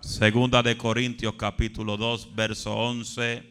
[0.00, 3.42] Segunda de Corintios capítulo 2, verso 11.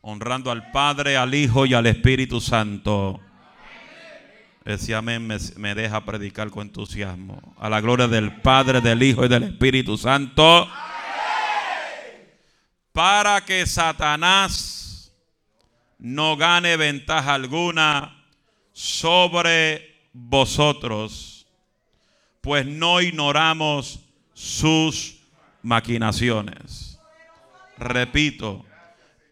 [0.00, 3.20] Honrando al Padre, al Hijo y al Espíritu Santo.
[4.64, 7.54] Ese amén me, me deja predicar con entusiasmo.
[7.58, 10.68] A la gloria del Padre, del Hijo y del Espíritu Santo.
[12.92, 15.12] Para que Satanás
[15.98, 18.26] no gane ventaja alguna
[18.72, 21.46] sobre vosotros,
[22.40, 24.00] pues no ignoramos
[24.34, 25.21] sus
[25.62, 26.98] maquinaciones.
[27.78, 28.64] Repito,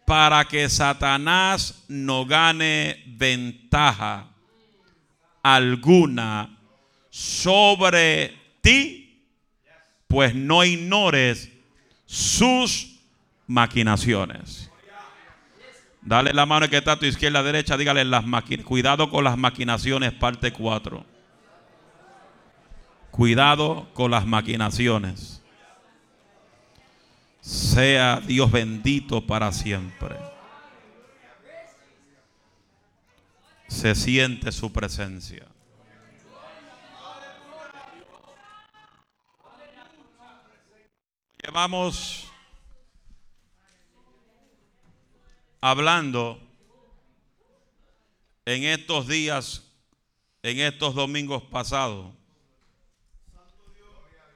[0.05, 4.27] para que Satanás no gane ventaja
[5.43, 6.57] alguna
[7.09, 9.23] sobre ti,
[10.07, 11.49] pues no ignores
[12.05, 12.99] sus
[13.47, 14.69] maquinaciones.
[16.01, 18.25] Dale la mano que está a tu izquierda, derecha, dígale las
[18.65, 21.05] Cuidado con las maquinaciones, parte 4.
[23.11, 25.40] Cuidado con las maquinaciones.
[27.41, 30.15] Sea Dios bendito para siempre.
[33.67, 35.47] Se siente su presencia.
[41.43, 42.31] Llevamos
[45.59, 46.39] hablando
[48.45, 49.63] en estos días,
[50.43, 52.13] en estos domingos pasados,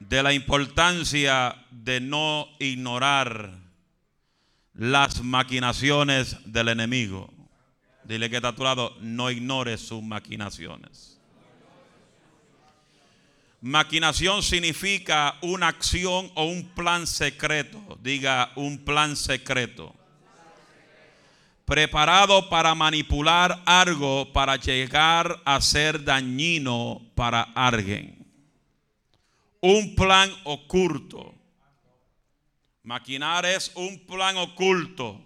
[0.08, 3.50] de la importancia de no ignorar
[4.74, 7.32] las maquinaciones del enemigo.
[8.04, 11.18] Dile que está a tu lado, no ignores sus maquinaciones.
[13.60, 17.98] Maquinación significa una acción o un plan secreto.
[18.00, 19.92] Diga un plan secreto.
[21.64, 28.15] Preparado para manipular algo para llegar a ser dañino para alguien
[29.66, 31.34] un plan oculto.
[32.84, 35.20] Maquinar es un plan oculto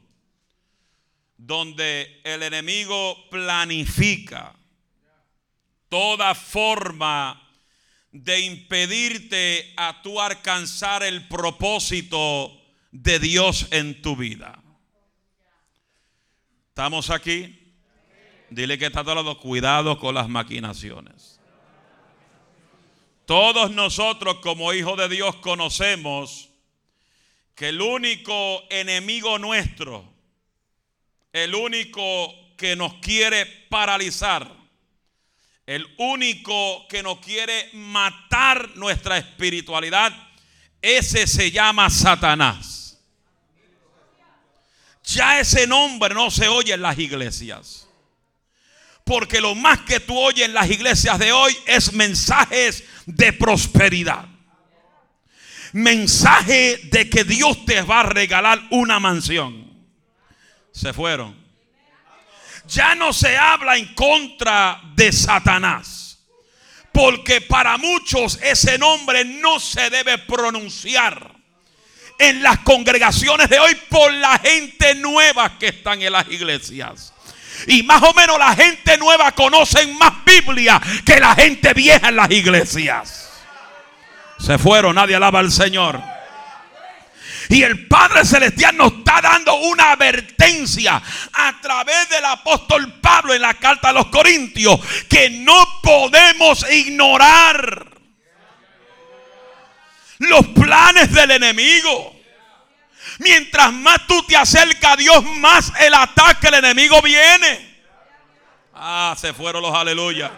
[1.36, 4.54] donde el enemigo planifica
[5.90, 7.50] toda forma
[8.12, 12.50] de impedirte a tú alcanzar el propósito
[12.92, 14.62] de Dios en tu vida.
[16.68, 17.74] ¿Estamos aquí?
[18.48, 21.39] Dile que está todo cuidado con las maquinaciones.
[23.30, 26.48] Todos nosotros como hijos de Dios conocemos
[27.54, 30.04] que el único enemigo nuestro,
[31.32, 34.52] el único que nos quiere paralizar,
[35.64, 40.12] el único que nos quiere matar nuestra espiritualidad,
[40.82, 42.98] ese se llama Satanás.
[45.04, 47.88] Ya ese nombre no se oye en las iglesias.
[49.04, 54.26] Porque lo más que tú oyes en las iglesias de hoy es mensajes de prosperidad.
[55.72, 59.70] Mensaje de que Dios te va a regalar una mansión.
[60.72, 61.36] Se fueron.
[62.66, 66.24] Ya no se habla en contra de Satanás.
[66.92, 71.40] Porque para muchos ese nombre no se debe pronunciar
[72.18, 77.14] en las congregaciones de hoy por la gente nueva que están en las iglesias.
[77.66, 82.16] Y más o menos la gente nueva conoce más Biblia que la gente vieja en
[82.16, 83.30] las iglesias.
[84.38, 86.00] Se fueron, nadie alaba al Señor.
[87.48, 93.42] Y el Padre Celestial nos está dando una advertencia a través del apóstol Pablo en
[93.42, 94.78] la carta a los Corintios
[95.08, 97.90] que no podemos ignorar
[100.18, 102.19] los planes del enemigo.
[103.20, 107.68] Mientras más tú te acercas a Dios, más el ataque del enemigo viene.
[108.74, 110.30] Ah, se fueron los aleluya.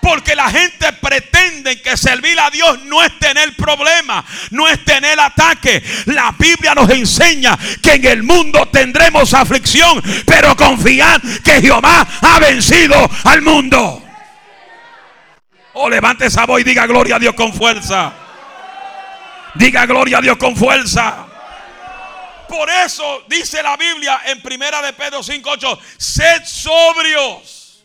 [0.00, 5.20] Porque la gente pretende que servir a Dios no es tener problemas, no es tener
[5.20, 5.84] ataque.
[6.06, 12.38] La Biblia nos enseña que en el mundo tendremos aflicción, pero confiad que Jehová ha
[12.38, 14.02] vencido al mundo.
[15.74, 18.10] Oh, levante esa voz y diga gloria a Dios con fuerza.
[19.54, 21.26] Diga gloria a Dios con fuerza.
[22.48, 27.84] Por eso dice la Biblia en Primera de Pedro 5:8, sed sobrios,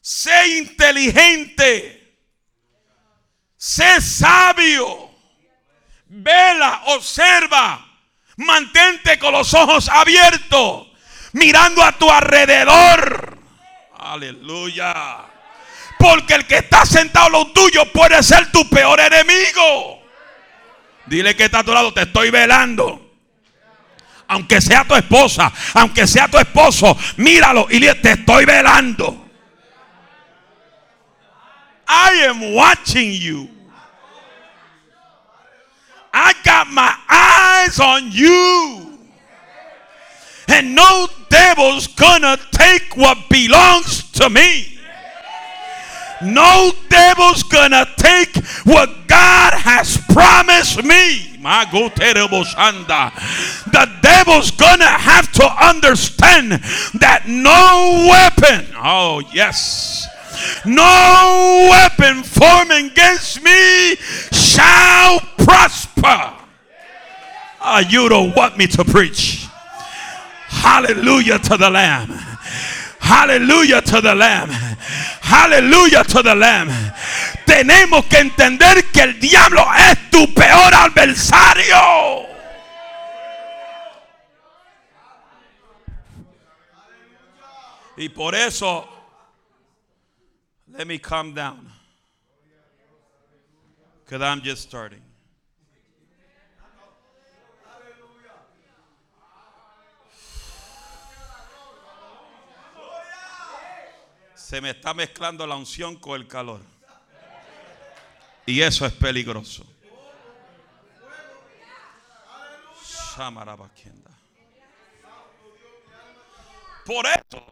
[0.00, 2.16] sé inteligente,
[3.56, 5.10] sé sabio,
[6.06, 7.86] vela, observa,
[8.36, 10.88] mantente con los ojos abiertos,
[11.32, 13.38] mirando a tu alrededor.
[13.98, 15.26] Aleluya.
[15.98, 20.02] Porque el que está sentado a lo tuyo puede ser tu peor enemigo.
[21.06, 23.01] Dile que está a tu lado, te estoy velando
[24.32, 29.18] aunque sea tu esposa, aunque sea tu esposo, míralo y le, te estoy velando.
[31.86, 33.48] I am watching you.
[36.14, 38.98] I got my eyes on you.
[40.48, 44.78] And no devil's gonna take what belongs to me.
[46.22, 51.31] No devil's gonna take what God has promised me.
[53.72, 56.52] The devil's gonna have to understand
[57.00, 60.06] that no weapon, oh yes,
[60.64, 63.96] no weapon formed against me
[64.32, 66.32] shall prosper.
[67.64, 69.46] Ah, you don't want me to preach.
[70.48, 72.10] Hallelujah to the Lamb.
[73.12, 74.48] Hallelujah to the Lamb.
[75.20, 76.70] Hallelujah to the Lamb.
[77.44, 82.26] Tenemos que entender que el diablo es tu peor adversario.
[87.98, 88.88] Y por eso,
[90.68, 91.70] let me calm down.
[94.06, 95.01] Because I'm just starting.
[104.52, 106.60] Se me está mezclando la unción con el calor.
[108.44, 109.64] Y eso es peligroso.
[116.84, 117.46] Por eso,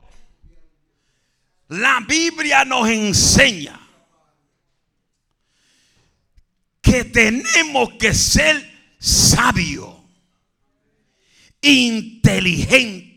[1.68, 3.80] la Biblia nos enseña
[6.82, 9.96] que tenemos que ser sabios,
[11.62, 13.09] inteligentes.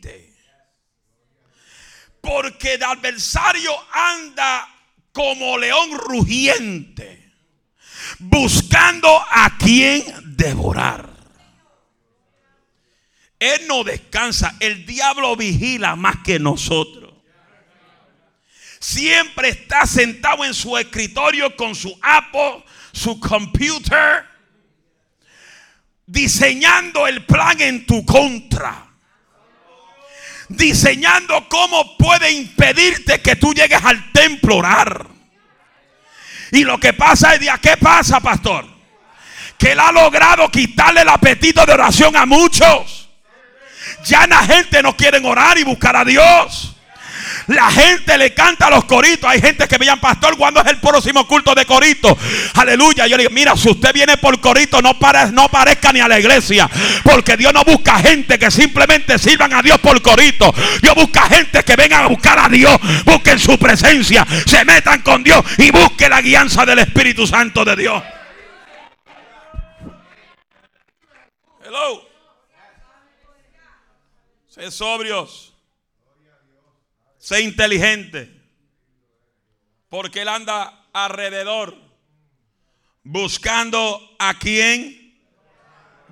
[2.23, 4.65] Porque el adversario anda
[5.11, 7.33] como león rugiente,
[8.17, 10.05] buscando a quien
[10.37, 11.09] devorar.
[13.37, 17.11] Él no descansa, el diablo vigila más que nosotros.
[18.79, 24.25] Siempre está sentado en su escritorio con su Apple, su computer,
[26.05, 28.92] diseñando el plan en tu contra
[30.55, 35.07] diseñando cómo puede impedirte que tú llegues al templo a orar.
[36.51, 38.65] Y lo que pasa es, día, ¿qué pasa, pastor?
[39.57, 43.09] Que él ha logrado quitarle el apetito de oración a muchos.
[44.05, 46.72] Ya la gente no quiere orar y buscar a Dios.
[47.47, 49.29] La gente le canta a los coritos.
[49.29, 52.17] Hay gente que me pastor, ¿cuándo es el próximo culto de corito?
[52.55, 53.07] Aleluya.
[53.07, 56.69] Yo le digo, mira, si usted viene por corito, no parezca ni a la iglesia.
[57.03, 60.53] Porque Dios no busca gente que simplemente sirvan a Dios por corito.
[60.81, 62.77] Dios busca gente que vengan a buscar a Dios.
[63.05, 64.25] Busquen su presencia.
[64.45, 68.03] Se metan con Dios y busquen la guianza del Espíritu Santo de Dios.
[71.63, 72.07] Hello.
[74.47, 75.52] Sé sobrios.
[77.23, 78.29] Sé inteligente.
[79.87, 81.73] Porque él anda alrededor
[83.01, 85.17] buscando a quien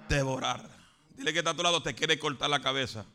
[0.08, 0.70] devorar.
[1.18, 3.06] Dile que está a tu lado, te quiere cortar la cabeza.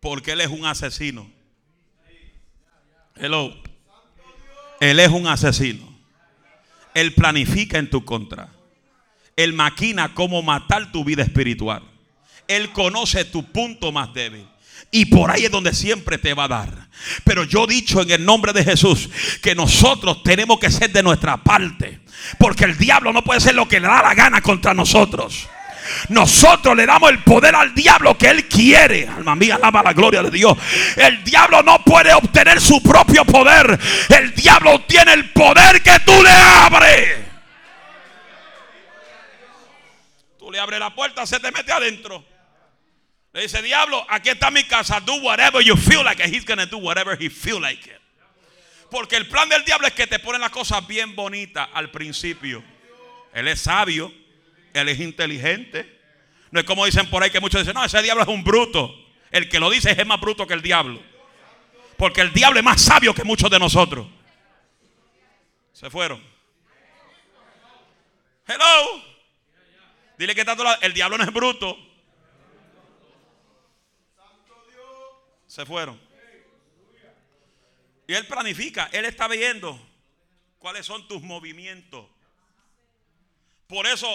[0.00, 1.30] Porque él es un asesino.
[3.14, 3.54] Hello.
[4.80, 5.96] Él es un asesino.
[6.92, 8.52] Él planifica en tu contra.
[9.36, 11.89] Él maquina cómo matar tu vida espiritual.
[12.50, 14.44] Él conoce tu punto más débil.
[14.90, 16.88] Y por ahí es donde siempre te va a dar.
[17.22, 19.08] Pero yo he dicho en el nombre de Jesús
[19.40, 22.00] que nosotros tenemos que ser de nuestra parte.
[22.40, 25.48] Porque el diablo no puede ser lo que le da la gana contra nosotros.
[26.08, 29.06] Nosotros le damos el poder al diablo que él quiere.
[29.06, 30.58] Alma mía, alaba la gloria de Dios.
[30.96, 33.78] El diablo no puede obtener su propio poder.
[34.08, 37.16] El diablo tiene el poder que tú le abres.
[40.36, 42.24] Tú le abres la puerta, se te mete adentro.
[43.32, 45.00] Le dice, diablo, aquí está mi casa.
[45.00, 46.34] Do whatever you feel like it.
[46.34, 48.00] He's going to do whatever he feel like it.
[48.90, 52.62] Porque el plan del diablo es que te ponen las cosas bien bonitas al principio.
[53.32, 54.12] Él es sabio.
[54.74, 56.00] Él es inteligente.
[56.50, 58.92] No es como dicen por ahí que muchos dicen, no, ese diablo es un bruto.
[59.30, 61.00] El que lo dice es más bruto que el diablo.
[61.96, 64.08] Porque el diablo es más sabio que muchos de nosotros.
[65.72, 66.20] Se fueron.
[68.48, 69.02] Hello.
[70.18, 71.89] Dile que está todo El diablo no es bruto.
[75.50, 76.00] Se fueron.
[78.06, 79.84] Y él planifica, él está viendo
[80.60, 82.06] cuáles son tus movimientos.
[83.66, 84.08] Por eso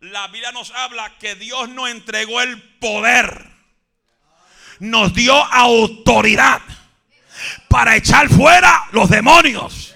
[0.00, 3.46] la Biblia nos habla que Dios nos entregó el poder.
[4.80, 6.60] Nos dio autoridad
[7.68, 9.94] para echar fuera los demonios.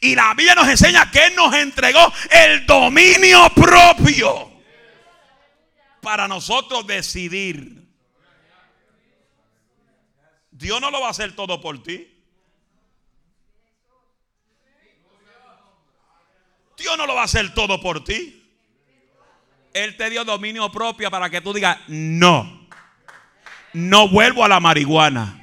[0.00, 4.52] Y la Biblia nos enseña que Él nos entregó el dominio propio
[6.00, 7.81] para nosotros decidir.
[10.62, 12.08] Dios no lo va a hacer todo por ti.
[16.78, 18.48] Dios no lo va a hacer todo por ti.
[19.74, 22.68] Él te dio dominio propio para que tú digas, no,
[23.72, 25.40] no vuelvo a la marihuana.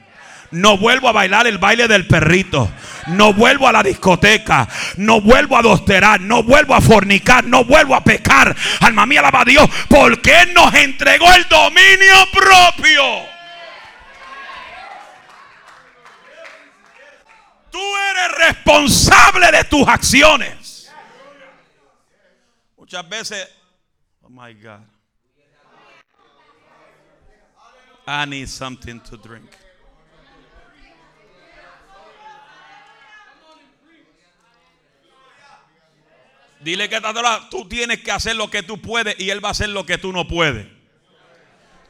[0.52, 2.72] No vuelvo a bailar el baile del perrito.
[3.08, 4.70] No vuelvo a la discoteca.
[4.96, 6.22] No vuelvo a adulterar.
[6.22, 7.44] No vuelvo a fornicar.
[7.44, 8.56] No vuelvo a pecar.
[8.80, 9.70] Alma mía, alaba a Dios.
[9.90, 13.39] Porque Él nos entregó el dominio propio.
[17.80, 20.92] Tú eres responsable de tus acciones.
[22.78, 23.48] Muchas veces,
[24.22, 24.82] oh my God,
[28.06, 29.50] I need something to drink.
[36.60, 37.00] Dile que
[37.50, 39.98] tú tienes que hacer lo que tú puedes y Él va a hacer lo que
[39.98, 40.68] tú no puedes.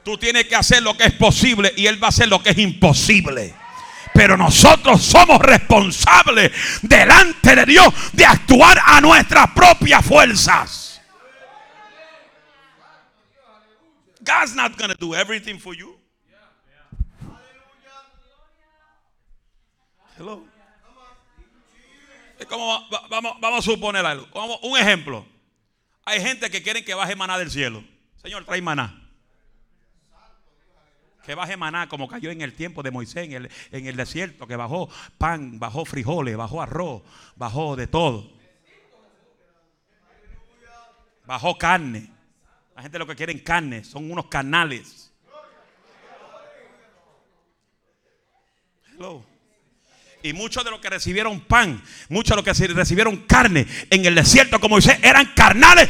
[0.04, 2.52] Tú tienes que hacer lo que es posible y Él va a hacer lo que
[2.52, 3.56] es imposible.
[4.14, 6.52] Pero nosotros somos responsables
[6.82, 11.02] delante de Dios de actuar a nuestras propias fuerzas.
[14.22, 15.98] God's not going to do everything for you.
[20.18, 20.44] Hello.
[23.10, 24.28] Vamos, vamos a suponer algo.
[24.64, 25.26] un ejemplo.
[26.06, 27.84] Hay gente que quieren que baje maná del cielo.
[28.22, 28.99] Señor, trae maná.
[31.30, 34.48] Que baje maná como cayó en el tiempo de Moisés en el, en el desierto,
[34.48, 37.04] que bajó pan, bajó frijoles, bajó arroz,
[37.36, 38.32] bajó de todo.
[41.28, 42.10] Bajó carne.
[42.76, 45.14] La gente lo que quiere carne, son unos canales.
[50.24, 54.16] Y muchos de los que recibieron pan, muchos de los que recibieron carne en el
[54.16, 55.90] desierto como Moisés eran carnales.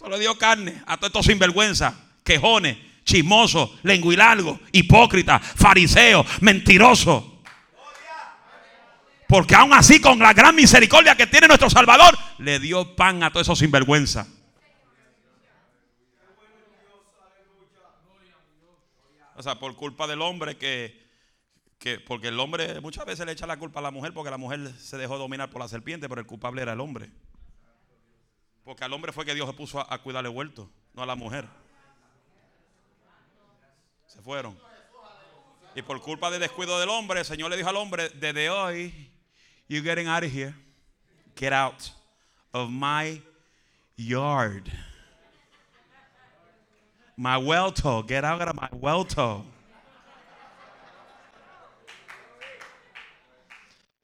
[0.00, 7.22] Solo dio carne a todos estos sinvergüenza, quejones, chismosos, lenguilargos, hipócritas, fariseos, mentirosos.
[9.28, 13.30] Porque aún así, con la gran misericordia que tiene nuestro Salvador, le dio pan a
[13.30, 14.26] todos esos sinvergüenza.
[19.36, 20.98] O sea, por culpa del hombre que,
[21.78, 24.38] que, porque el hombre muchas veces le echa la culpa a la mujer porque la
[24.38, 27.10] mujer se dejó dominar por la serpiente, pero el culpable era el hombre.
[28.70, 31.44] Porque al hombre fue que Dios se puso a, cuidarle vuelto, no a la mujer.
[34.06, 34.56] Se fueron.
[35.74, 39.10] Y por culpa del descuido del hombre, el Señor le dijo al hombre, desde hoy,
[39.66, 40.54] you're getting out of here.
[41.34, 41.90] Get out
[42.52, 43.20] of my
[43.96, 44.70] yard.
[47.16, 48.04] My well toe.
[48.04, 49.42] Get out of my well toe.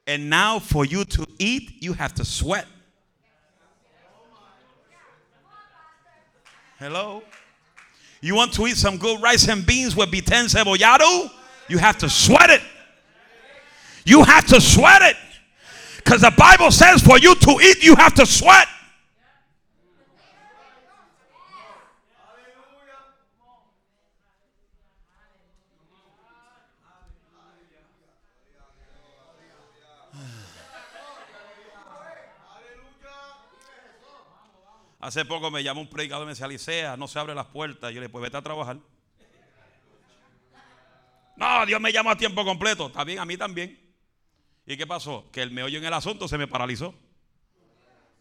[0.08, 2.66] And now, for you to eat, you have to sweat.
[6.78, 7.22] Hello?
[8.20, 11.30] You want to eat some good rice and beans with bitén cebollado?
[11.68, 12.60] You have to sweat it.
[14.04, 15.16] You have to sweat it.
[15.96, 18.68] Because the Bible says for you to eat, you have to sweat.
[34.98, 37.90] Hace poco me llamó un predicador y me decía, Alicia, no se abre las puertas.
[37.90, 38.78] Yo le dije, pues vete a trabajar.
[41.36, 42.86] No, Dios me llamó a tiempo completo.
[42.86, 43.78] Está bien, a mí también.
[44.64, 45.30] ¿Y qué pasó?
[45.30, 46.94] Que el meollo en el asunto se me paralizó.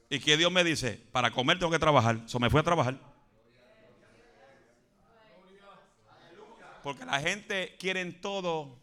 [0.10, 1.02] ¿Y que Dios me dice?
[1.12, 2.20] Para comer tengo que trabajar.
[2.26, 3.00] Eso me fue a trabajar.
[6.84, 8.78] Porque la gente quiere todo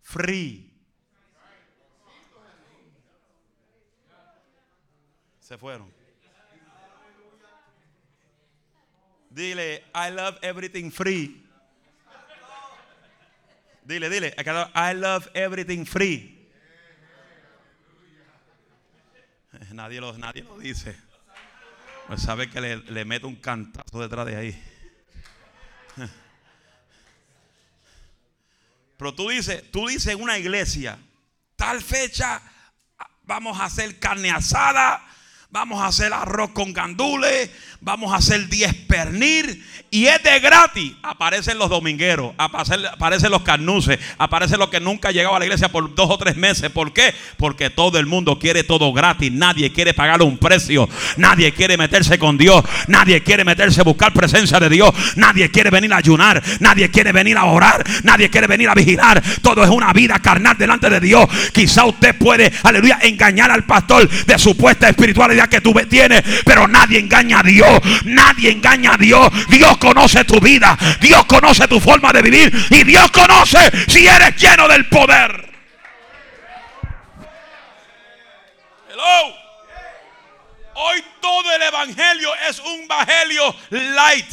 [0.00, 0.72] free.
[5.40, 5.97] Se fueron.
[9.30, 11.44] Dile, I love everything free.
[13.84, 14.34] Dile, dile,
[14.74, 16.34] I love everything free.
[19.72, 20.96] Nadie lo, nadie lo dice.
[22.06, 24.62] Pues sabe que le, le meto un cantazo detrás de ahí.
[28.96, 30.98] Pero tú dices, tú dices en una iglesia,
[31.54, 32.42] tal fecha
[33.22, 35.06] vamos a hacer carne asada,
[35.50, 37.50] vamos a hacer arroz con gandules,
[37.80, 40.92] vamos a hacer 10 pernil y es de gratis.
[41.02, 45.94] Aparecen los domingueros, aparecen, los carnuces, aparecen los que nunca llegado a la iglesia por
[45.94, 46.70] dos o tres meses.
[46.70, 47.14] ¿Por qué?
[47.38, 49.32] Porque todo el mundo quiere todo gratis.
[49.32, 50.86] Nadie quiere pagar un precio.
[51.16, 52.62] Nadie quiere meterse con Dios.
[52.86, 54.90] Nadie quiere meterse a buscar presencia de Dios.
[55.16, 56.42] Nadie quiere venir a ayunar.
[56.60, 57.82] Nadie quiere venir a orar.
[58.02, 59.22] Nadie quiere venir a vigilar.
[59.40, 61.26] Todo es una vida carnal delante de Dios.
[61.54, 64.88] Quizá usted puede, aleluya, engañar al pastor de supuesta
[65.46, 66.22] que tú tienes.
[66.44, 67.80] Pero nadie engaña a Dios.
[68.04, 69.30] Nadie engaña a Dios.
[69.48, 70.76] Dios conoce tu vida.
[71.00, 72.52] Dios conoce tu forma de vivir.
[72.70, 75.48] Y Dios conoce si eres lleno del poder.
[78.90, 79.34] Hello.
[80.74, 84.32] Hoy todo el evangelio es un evangelio light.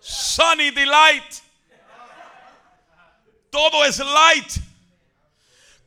[0.00, 1.34] Sunny delight.
[3.50, 4.67] Todo es light.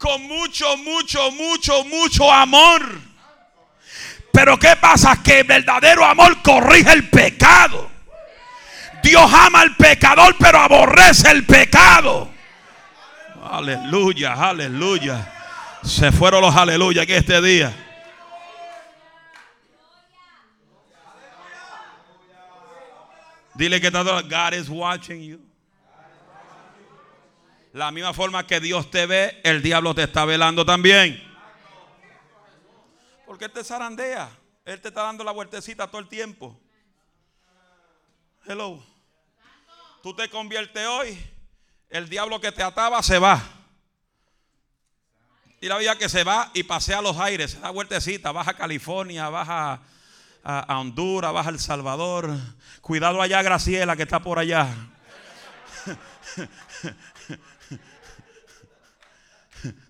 [0.01, 2.81] Con mucho, mucho, mucho, mucho amor.
[4.34, 5.22] Pero ¿qué pasa?
[5.22, 7.88] Que el verdadero amor corrige el pecado.
[9.03, 12.31] Dios ama al pecador, pero aborrece el pecado.
[13.43, 15.31] Aleluya, aleluya.
[15.84, 17.72] Se fueron los aleluya que este día.
[23.53, 25.50] Dile que está God is watching you.
[27.74, 31.24] La misma forma que Dios te ve, el diablo te está velando también.
[33.25, 34.30] Porque Él te zarandea.
[34.66, 36.60] Él te está dando la vueltecita todo el tiempo.
[38.46, 38.84] Hello.
[40.04, 41.18] Tú te conviertes hoy.
[41.90, 43.42] El diablo que te ataba se va.
[45.62, 49.30] Y la vida que se va y pasea los aires, se da vueltecita, baja California,
[49.30, 49.80] baja
[50.44, 52.36] a, Honduras, baja El Salvador.
[52.82, 54.68] Cuidado allá, Graciela, que está por allá.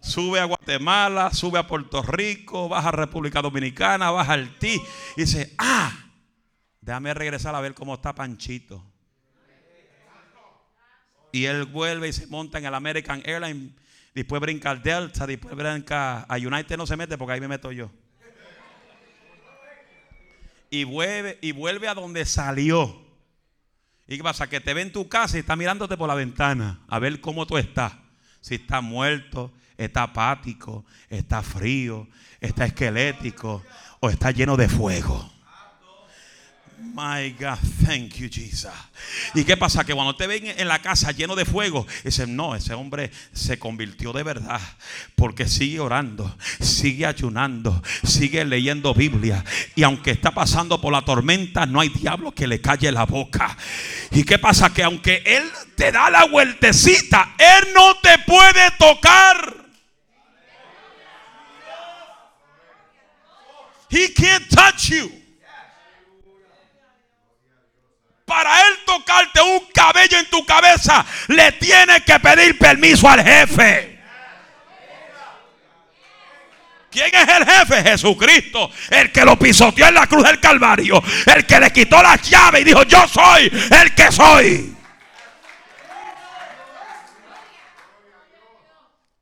[0.01, 4.81] sube a Guatemala, sube a Puerto Rico, baja a República Dominicana, baja al Ti
[5.15, 5.91] y dice, ah,
[6.81, 8.83] déjame regresar a ver cómo está Panchito.
[11.31, 13.71] Y él vuelve y se monta en el American Airlines,
[14.13, 17.71] después brinca al Delta, después brinca a United, no se mete porque ahí me meto
[17.71, 17.89] yo.
[20.69, 23.01] Y vuelve, y vuelve a donde salió.
[24.07, 24.49] ¿Y pasa?
[24.49, 27.45] Que te ve en tu casa y está mirándote por la ventana a ver cómo
[27.45, 27.93] tú estás.
[28.41, 32.07] Si está muerto, está apático, está frío,
[32.39, 33.63] está esquelético
[33.99, 35.31] o está lleno de fuego.
[36.83, 38.71] My God, thank you, Jesus.
[39.35, 39.83] ¿Y qué pasa?
[39.83, 43.59] Que cuando te ven en la casa lleno de fuego, dicen, no, ese hombre se
[43.59, 44.59] convirtió de verdad.
[45.15, 49.45] Porque sigue orando, sigue ayunando, sigue leyendo Biblia.
[49.75, 53.55] Y aunque está pasando por la tormenta, no hay diablo que le calle la boca.
[54.09, 54.73] ¿Y qué pasa?
[54.73, 55.43] Que aunque Él
[55.75, 59.61] te da la vueltecita, Él no te puede tocar.
[63.87, 65.21] He can't touch you.
[68.31, 69.41] Para él tocarte
[70.01, 73.99] un cabello en tu cabeza, le tienes que pedir permiso al jefe.
[76.89, 77.83] ¿Quién es el jefe?
[77.83, 82.21] Jesucristo, el que lo pisoteó en la cruz del Calvario, el que le quitó las
[82.29, 83.43] llaves y dijo, yo soy
[83.81, 84.75] el que soy.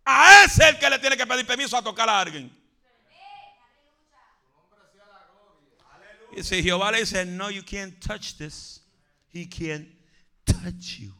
[0.05, 2.51] A ese es el que le tiene que pedir permiso a tocar a alguien.
[6.35, 8.81] Y si Jehová le dice, no, you can't touch this.
[9.31, 9.98] He can't
[10.53, 11.13] touch you.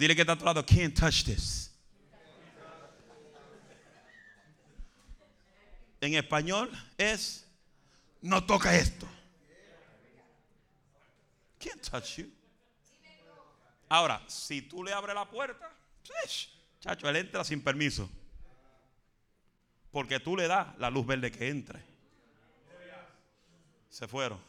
[0.00, 1.70] Dile que está a tu lado, can't touch this.
[6.00, 7.46] En español es,
[8.22, 9.06] no toca esto.
[11.58, 12.30] Can't touch you.
[13.90, 15.70] Ahora, si tú le abres la puerta,
[16.80, 18.08] chacho, él entra sin permiso.
[19.90, 21.89] Porque tú le das la luz verde que entre.
[23.90, 24.40] Se fueron.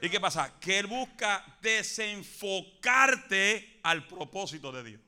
[0.00, 0.60] ¿Y qué pasa?
[0.60, 5.00] Que Él busca desenfocarte al propósito de Dios.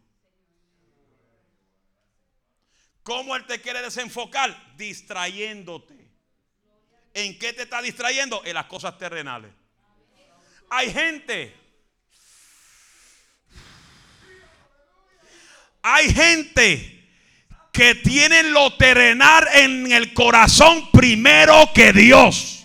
[3.04, 4.74] ¿Cómo Él te quiere desenfocar?
[4.76, 6.00] Distrayéndote.
[7.14, 8.42] ¿En qué te está distrayendo?
[8.44, 9.52] En las cosas terrenales.
[10.70, 11.56] Hay gente.
[15.82, 16.96] Hay gente
[17.72, 22.59] que tienen lo terrenal en el corazón primero que Dios.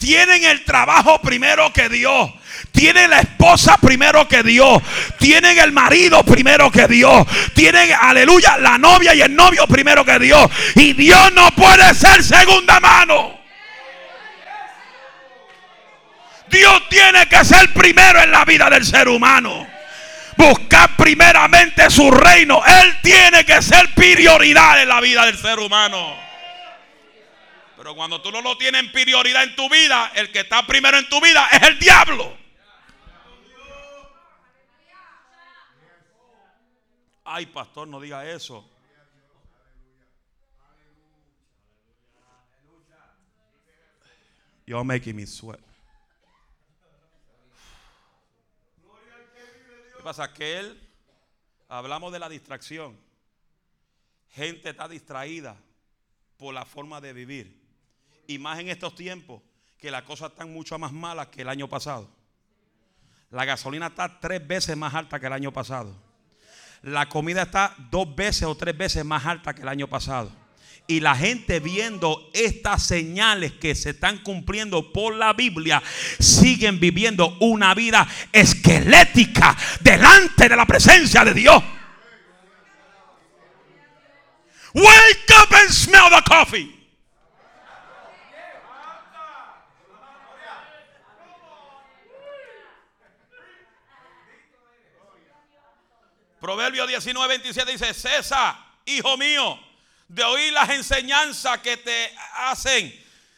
[0.00, 2.30] Tienen el trabajo primero que Dios.
[2.72, 4.82] Tienen la esposa primero que Dios.
[5.18, 7.26] Tienen el marido primero que Dios.
[7.54, 10.50] Tienen, aleluya, la novia y el novio primero que Dios.
[10.74, 13.38] Y Dios no puede ser segunda mano.
[16.48, 19.66] Dios tiene que ser primero en la vida del ser humano
[20.34, 22.62] buscar primeramente su reino.
[22.64, 26.29] Él tiene que ser prioridad en la vida del ser humano.
[27.80, 30.98] Pero cuando tú no lo tienes en prioridad en tu vida, el que está primero
[30.98, 32.36] en tu vida es el diablo.
[37.24, 38.70] Ay, pastor, no diga eso.
[44.66, 45.58] You're making me sweat.
[49.96, 50.30] ¿Qué pasa?
[50.34, 50.90] Que él,
[51.66, 53.00] hablamos de la distracción.
[54.34, 55.56] Gente está distraída
[56.36, 57.59] por la forma de vivir.
[58.30, 59.42] Y más en estos tiempos
[59.76, 62.08] que las cosas están mucho más malas que el año pasado.
[63.28, 66.00] La gasolina está tres veces más alta que el año pasado.
[66.82, 70.30] La comida está dos veces o tres veces más alta que el año pasado.
[70.86, 75.82] Y la gente viendo estas señales que se están cumpliendo por la Biblia,
[76.20, 81.60] siguen viviendo una vida esquelética delante de la presencia de Dios.
[84.72, 86.79] Wake up and smell the coffee.
[96.40, 99.60] Proverbio 19, 27 dice, cesa, hijo mío,
[100.08, 102.92] de oír las enseñanzas que te hacen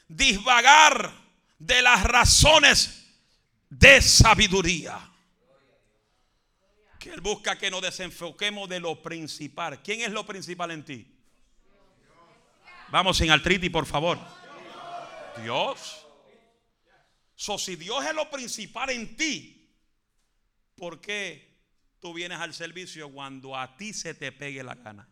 [0.09, 1.13] disvagar
[1.59, 3.07] de las razones
[3.69, 5.11] de sabiduría.
[6.99, 9.83] Que Él busca que nos desenfoquemos de lo principal.
[9.83, 11.13] ¿Quién es lo principal en ti?
[12.89, 14.19] Vamos en altriti, por favor.
[15.43, 16.07] Dios.
[17.35, 19.69] So, si Dios es lo principal en ti,
[20.77, 21.52] ¿por qué
[22.03, 25.09] tú vienes al servicio cuando a ti se te pegue la gana.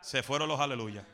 [0.00, 1.04] Se fueron los aleluya.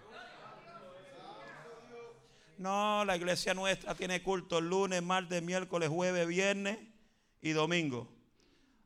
[2.59, 6.79] No, la iglesia nuestra tiene culto el lunes, martes, miércoles, jueves, viernes
[7.41, 8.13] y domingo.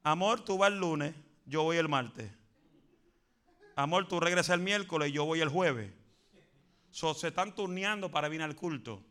[0.05, 1.13] Amor, tú vas el lunes,
[1.45, 2.31] yo voy el martes.
[3.75, 6.06] Amor, tú regresas el miércoles, yo voy el jueves
[6.97, 9.03] se están turneando para venir al culto.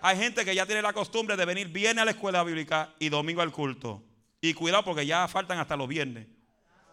[0.00, 3.08] Hay gente que ya tiene la costumbre de venir viernes a la escuela bíblica y
[3.08, 4.02] domingo al culto.
[4.40, 6.26] Y cuidado porque ya faltan hasta los viernes.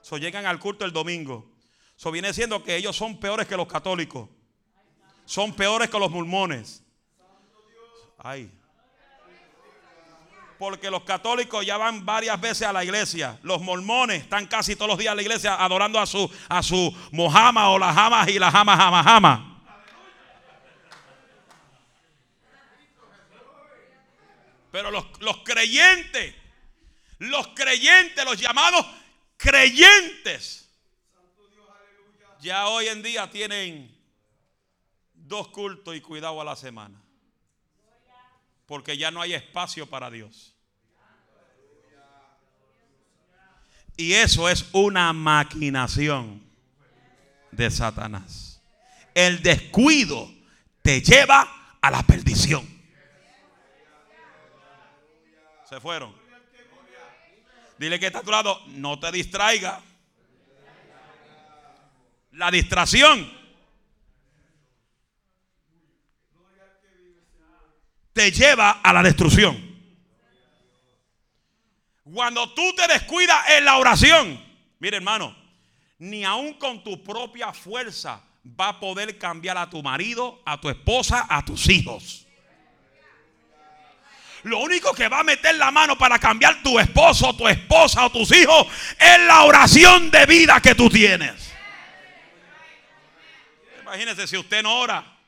[0.02, 1.52] So llegan al culto el domingo.
[1.97, 4.30] Eso viene siendo que ellos son peores que los católicos.
[5.25, 6.84] Son peores que los mormones.
[8.17, 8.52] Ay
[10.60, 13.39] porque los católicos ya van varias veces a la iglesia.
[13.43, 16.93] Los mormones están casi todos los días a la iglesia adorando a su, a su
[17.13, 19.45] Mojama o la Jama y la Jama Jama Jama.
[24.69, 26.36] Pero los, los creyentes,
[27.19, 28.86] los creyentes, los llamados
[29.38, 30.69] creyentes,
[32.41, 33.98] ya hoy en día tienen
[35.13, 37.02] dos cultos y cuidado a la semana
[38.69, 40.55] porque ya no hay espacio para Dios.
[43.97, 46.39] Y eso es una maquinación
[47.51, 48.62] de Satanás.
[49.15, 50.32] El descuido
[50.84, 52.63] te lleva a la perdición.
[55.67, 56.15] Se fueron.
[57.79, 59.82] Dile que está a tu lado, no te distraiga.
[62.34, 63.38] La distracción
[68.19, 69.58] te lleva a la destrucción.
[72.03, 74.43] Cuando tú te descuidas en la oración,
[74.79, 75.34] mire hermano,
[75.99, 78.21] ni aún con tu propia fuerza
[78.60, 82.27] va a poder cambiar a tu marido, a tu esposa, a tus hijos.
[84.43, 88.12] Lo único que va a meter la mano para cambiar tu esposo, tu esposa o
[88.12, 88.67] tus hijos
[88.99, 91.53] es la oración de vida que tú tienes.
[93.82, 95.18] Imagínese si usted no ora.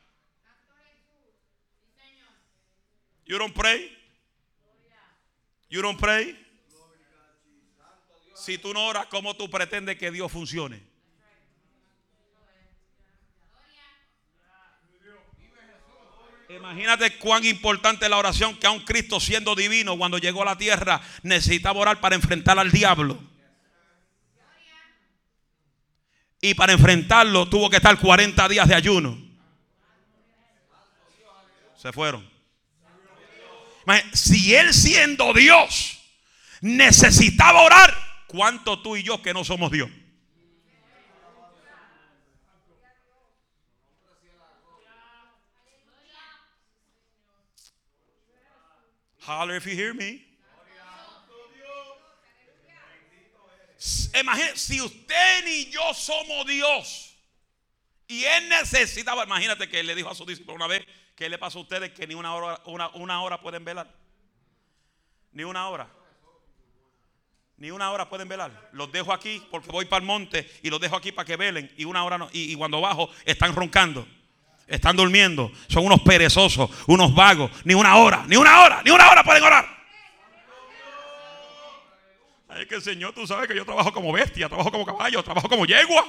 [3.26, 3.90] You don't pray.
[5.68, 6.38] You don't pray.
[8.34, 10.82] Si tú no oras, ¿cómo tú pretendes que Dios funcione?
[16.48, 20.58] Imagínate cuán importante es la oración que un Cristo siendo divino cuando llegó a la
[20.58, 23.18] tierra necesitaba orar para enfrentar al diablo.
[26.40, 29.16] Y para enfrentarlo tuvo que estar 40 días de ayuno.
[31.76, 32.31] Se fueron.
[34.12, 35.98] Si él siendo Dios
[36.60, 37.94] necesitaba orar,
[38.26, 39.90] ¿cuánto tú y yo que no somos Dios?
[49.24, 50.24] Holler if you hear me.
[54.14, 57.16] Imagínate, si usted ni yo somos Dios
[58.06, 61.58] y él necesitaba, imagínate que le dijo a su discípulo una vez, ¿Qué le pasa
[61.58, 63.92] a ustedes que ni una hora, una, hora pueden velar?
[65.32, 65.88] Ni una hora.
[67.56, 68.70] Ni una hora pueden velar.
[68.72, 71.70] Los dejo aquí porque voy para el monte y los dejo aquí para que velen.
[71.76, 72.28] Y una hora no.
[72.32, 74.06] Y, cuando bajo están roncando.
[74.66, 75.52] Están durmiendo.
[75.68, 77.50] Son unos perezosos, unos vagos.
[77.64, 79.82] Ni una hora, ni una hora, ni una hora pueden orar.
[82.56, 85.48] Es que el Señor, tú sabes que yo trabajo como bestia, trabajo como caballo, trabajo
[85.48, 86.04] como yegua.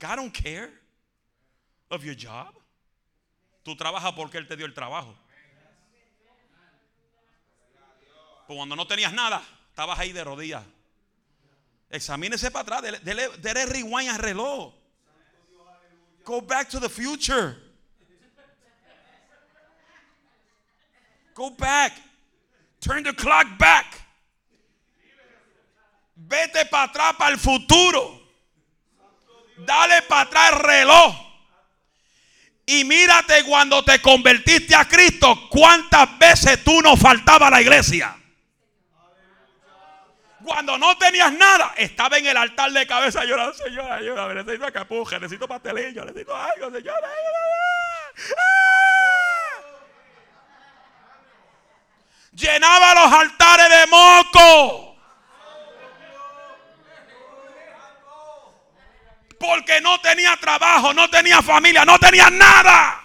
[0.00, 0.77] God don't care
[1.90, 2.54] of your job.
[3.62, 5.14] Tú trabajas porque Él te dio el trabajo.
[8.46, 9.42] Pues cuando no tenías nada,
[9.78, 10.64] Estabas ahí de rodillas.
[11.88, 12.82] Examínese para atrás.
[12.82, 14.74] Dele, dele, dele rewind al reloj.
[16.24, 17.56] Go back to the future.
[21.32, 21.92] Go back.
[22.80, 23.86] Turn the clock back.
[26.16, 28.20] Vete para atrás para el futuro.
[29.64, 31.27] Dale para atrás el reloj.
[32.70, 38.14] Y mírate cuando te convertiste a Cristo, cuántas veces tú nos faltaba a la iglesia.
[40.44, 45.18] Cuando no tenías nada, estaba en el altar de cabeza llorando, Señor, ayúdame, necesito capuja,
[45.18, 47.48] necesito pastelillo, necesito algo, Señor, ayúdame.
[52.32, 54.87] Llenaba los altares de moco.
[59.38, 63.02] Porque no tenía trabajo, no tenía familia, no tenía nada.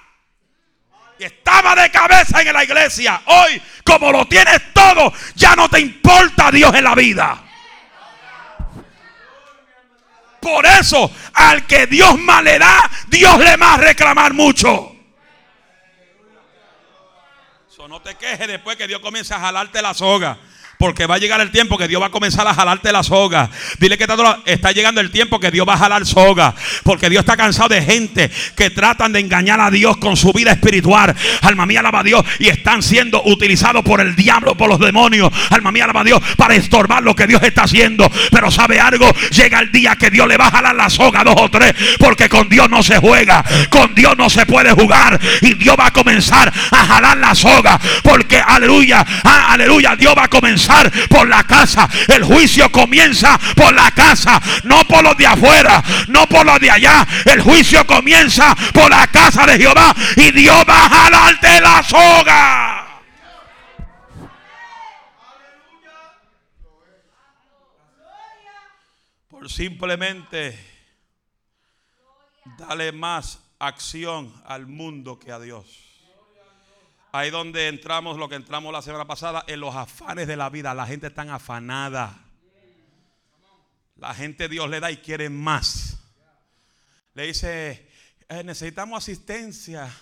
[1.20, 3.22] Y estaba de cabeza en la iglesia.
[3.26, 7.44] Hoy, como lo tienes todo, ya no te importa Dios en la vida.
[10.42, 14.94] Por eso, al que Dios más le da, Dios le más reclamar mucho.
[17.88, 20.38] no te quejes después que Dios comience a jalarte la soga.
[20.84, 23.50] Porque va a llegar el tiempo que Dios va a comenzar a jalarte la soga.
[23.80, 24.06] Dile que
[24.46, 26.54] está, llegando el tiempo que Dios va a jalar soga.
[26.84, 30.52] Porque Dios está cansado de gente que tratan de engañar a Dios con su vida
[30.52, 31.16] espiritual.
[31.42, 32.26] Alma mía, alaba a Dios.
[32.38, 35.32] Y están siendo utilizados por el diablo, por los demonios.
[35.52, 36.22] Alma mía, alaba a Dios.
[36.36, 38.12] Para estorbar lo que Dios está haciendo.
[38.30, 39.10] Pero sabe algo.
[39.32, 41.74] Llega el día que Dios le va a jalar la soga dos o tres.
[41.98, 43.42] Porque con Dios no se juega.
[43.70, 45.18] Con Dios no se puede jugar.
[45.40, 47.80] Y Dios va a comenzar a jalar la soga.
[48.02, 49.06] Porque aleluya.
[49.24, 49.96] Ah, aleluya.
[49.96, 50.73] Dios va a comenzar
[51.10, 51.90] por la casa.
[52.08, 56.72] El juicio comienza por la casa, no por los de afuera, no por los de
[56.72, 57.08] allá.
[57.26, 62.80] El juicio comienza por la casa de Jehová y Dios va a jalarte la soga.
[69.30, 70.58] Por simplemente
[72.58, 75.83] dale más acción al mundo que a Dios.
[77.16, 80.74] Ahí donde entramos, lo que entramos la semana pasada, en los afanes de la vida.
[80.74, 82.26] La gente está afanada.
[83.98, 86.00] La gente Dios le da y quiere más.
[87.14, 87.88] Le dice,
[88.28, 89.96] eh, necesitamos asistencia.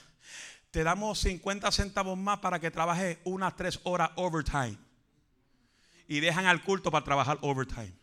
[0.71, 4.78] Te damos 50 centavos más para que trabaje unas tres horas overtime.
[6.08, 7.93] Y dejan al culto para trabajar overtime.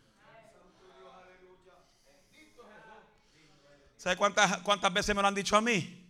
[3.97, 6.07] ¿Sabe cuántas, cuántas veces me lo han dicho a mí?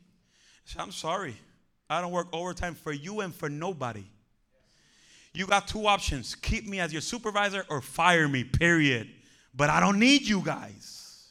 [0.75, 1.48] I'm sorry.
[1.89, 4.06] I don't work overtime for you and for nobody.
[5.34, 9.10] You got two options keep me as your supervisor or fire me, period.
[9.56, 11.30] But I don't need you guys.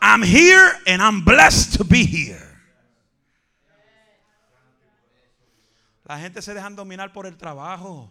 [0.00, 2.46] I'm here and I'm blessed to be here.
[6.08, 8.10] La gente se dejan dominar por el trabajo.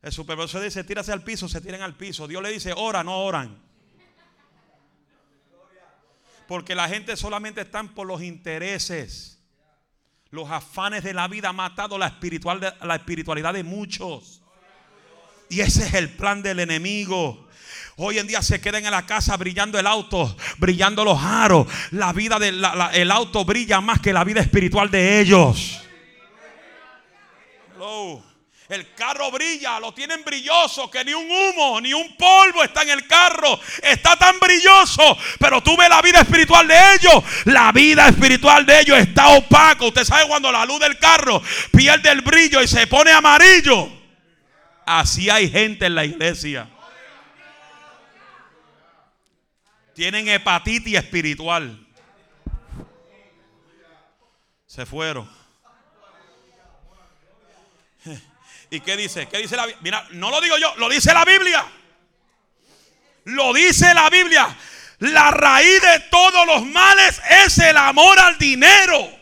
[0.00, 2.26] El supervisor dice, tírase al piso, se tiran al piso.
[2.26, 3.60] Dios le dice, ora, no oran.
[6.46, 9.37] Porque la gente solamente están por los intereses.
[10.30, 14.42] Los afanes de la vida han matado la, espiritual la espiritualidad de muchos.
[15.48, 17.48] Y ese es el plan del enemigo.
[17.96, 21.66] Hoy en día se quedan en la casa brillando el auto, brillando los aros.
[21.90, 22.62] La vida del
[22.92, 25.80] el auto brilla más que la vida espiritual de ellos.
[28.68, 32.90] El carro brilla, lo tienen brilloso, que ni un humo, ni un polvo está en
[32.90, 33.58] el carro.
[33.82, 37.24] Está tan brilloso, pero tú ves la vida espiritual de ellos.
[37.46, 39.86] La vida espiritual de ellos está opaco.
[39.86, 43.88] Usted sabe cuando la luz del carro pierde el brillo y se pone amarillo.
[44.84, 46.68] Así hay gente en la iglesia.
[49.94, 51.86] Tienen hepatitis espiritual.
[54.66, 55.37] Se fueron.
[58.70, 59.28] ¿Y qué dice?
[59.28, 59.80] ¿Qué dice la Biblia?
[59.82, 61.64] Mira, no lo digo yo, lo dice la Biblia.
[63.24, 64.56] Lo dice la Biblia.
[64.98, 69.18] La raíz de todos los males es el amor al dinero.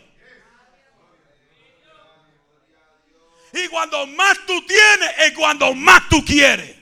[3.53, 6.77] Y cuando más tú tienes es cuando más tú quieres.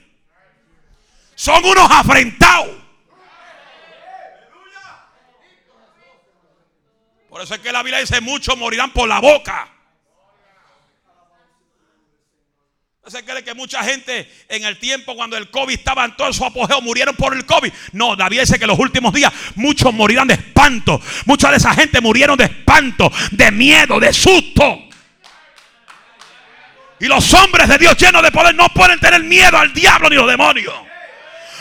[1.35, 2.75] Son unos afrentados.
[7.29, 9.74] Por eso es que la Biblia dice, muchos morirán por la boca.
[13.07, 16.43] ¿Se cree que mucha gente en el tiempo cuando el COVID estaba en todo su
[16.43, 17.71] apogeo murieron por el COVID?
[17.91, 20.99] No, David dice que los últimos días muchos morirán de espanto.
[21.25, 24.89] Mucha de esa gente murieron de espanto, de miedo, de susto.
[26.99, 30.15] Y los hombres de Dios llenos de poder no pueden tener miedo al diablo ni
[30.15, 30.73] los demonios.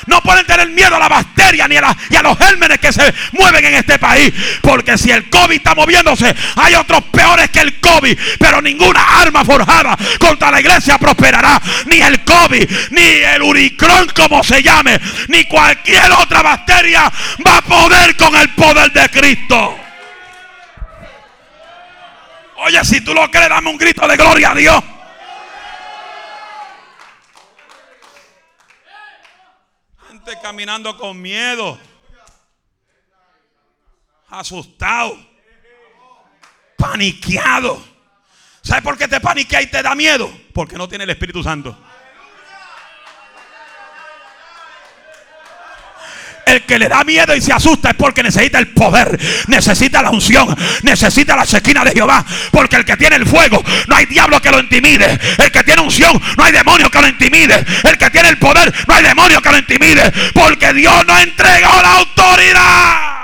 [0.07, 3.12] No pueden tener miedo a la bacteria ni a, y a los gérmenes que se
[3.33, 4.33] mueven en este país.
[4.61, 8.19] Porque si el COVID está moviéndose, hay otros peores que el COVID.
[8.38, 11.61] Pero ninguna arma forjada contra la iglesia prosperará.
[11.87, 17.11] Ni el COVID, ni el uricrón como se llame, ni cualquier otra bacteria
[17.47, 19.79] va a poder con el poder de Cristo.
[22.57, 24.83] Oye, si tú lo crees, dame un grito de gloria a Dios.
[30.09, 31.77] Gente caminando con miedo,
[34.29, 35.19] asustado,
[36.77, 37.85] paniqueado.
[38.62, 40.31] ¿Sabes por qué te paniquea y te da miedo?
[40.53, 41.77] Porque no tiene el Espíritu Santo.
[46.55, 50.11] El que le da miedo y se asusta es porque necesita el poder, necesita la
[50.11, 52.25] unción, necesita la sequina de Jehová.
[52.53, 55.19] Porque el que tiene el fuego, no hay diablo que lo intimide.
[55.38, 57.64] El que tiene unción, no hay demonio que lo intimide.
[57.83, 60.12] El que tiene el poder, no hay demonio que lo intimide.
[60.33, 63.14] Porque Dios no entregado la autoridad.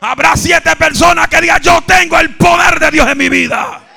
[0.00, 3.87] Habrá siete personas que digan, yo tengo el poder de Dios en mi vida.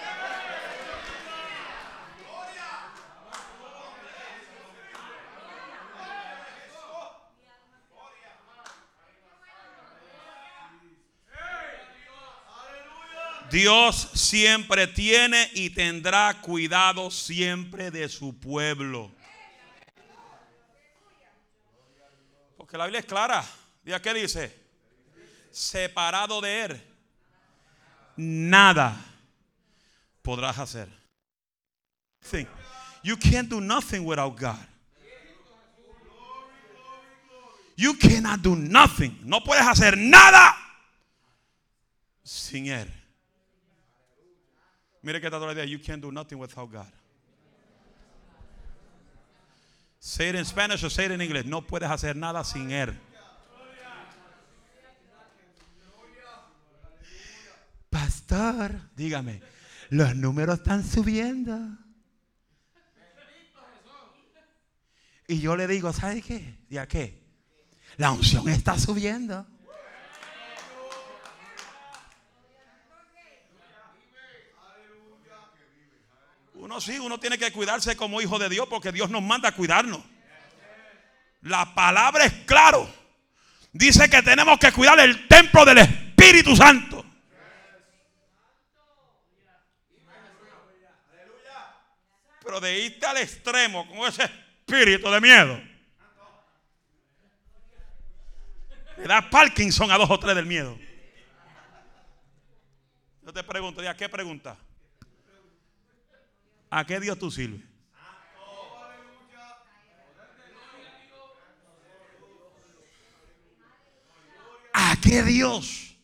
[13.51, 19.11] Dios siempre tiene y tendrá cuidado siempre de su pueblo.
[22.55, 23.43] Porque la Biblia es clara.
[23.83, 24.57] ¿Ya qué dice?
[25.51, 26.81] Separado de Él,
[28.15, 28.95] nada
[30.21, 30.87] podrás hacer.
[33.03, 34.65] You can't do nothing without God.
[37.75, 39.19] You cannot do nothing.
[39.23, 40.55] No puedes hacer nada
[42.23, 43.00] sin Él.
[45.01, 45.65] Mire que está todavía.
[45.65, 46.91] You can't do nothing without God.
[49.99, 51.45] Say it in Spanish or say it in English.
[51.45, 52.97] No puedes hacer nada sin Él.
[57.89, 59.41] Pastor, dígame,
[59.89, 61.77] los números están subiendo.
[65.27, 66.57] Y yo le digo, ¿sabe qué?
[66.69, 67.21] ¿Ya qué?
[67.97, 69.45] La unción está subiendo.
[76.71, 79.51] Uno sí, uno tiene que cuidarse como hijo de Dios porque Dios nos manda a
[79.51, 79.99] cuidarnos.
[81.41, 82.89] La palabra es claro.
[83.73, 87.03] Dice que tenemos que cuidar el templo del Espíritu Santo.
[92.41, 95.61] Pero de irte al extremo con ese espíritu de miedo.
[98.95, 100.79] Le da Parkinson a dos o tres del miedo.
[103.23, 104.57] Yo te pregunto, ¿ya qué pregunta?
[106.73, 107.61] ¿A qué Dios tú sirves?
[114.73, 115.97] ¿A qué Dios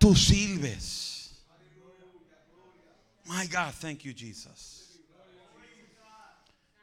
[0.00, 1.46] tú sirves?
[3.26, 5.00] My God, thank you, Jesus.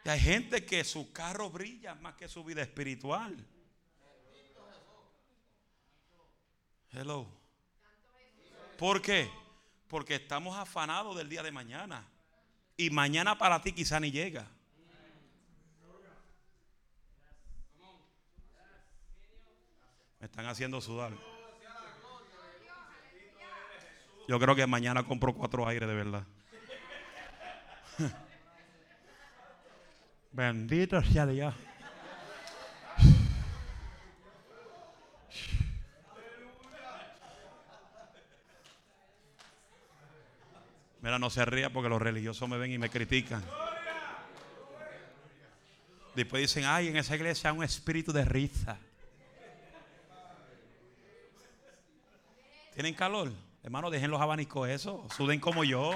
[0.05, 3.45] Y hay gente que su carro brilla más que su vida espiritual.
[6.91, 7.27] Hello.
[8.77, 9.29] ¿Por qué?
[9.89, 12.10] Porque estamos afanados del día de mañana.
[12.81, 14.47] Y mañana para ti quizá ni llega.
[20.19, 21.11] Me están haciendo sudar.
[24.27, 26.25] Yo creo que mañana compro cuatro aires de verdad.
[30.31, 31.53] Bendito sea Dios.
[41.01, 43.43] Mira, no se ría porque los religiosos me ven y me critican.
[46.15, 48.77] Después dicen, ay, en esa iglesia hay un espíritu de risa.
[52.73, 53.31] ¿Tienen calor?
[53.63, 55.05] Hermano, dejen los abanicos eso.
[55.15, 55.93] Suden como yo.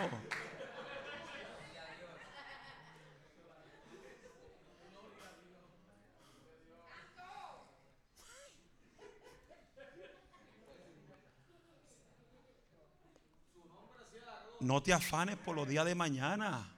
[14.60, 16.72] No te afanes por los días de mañana.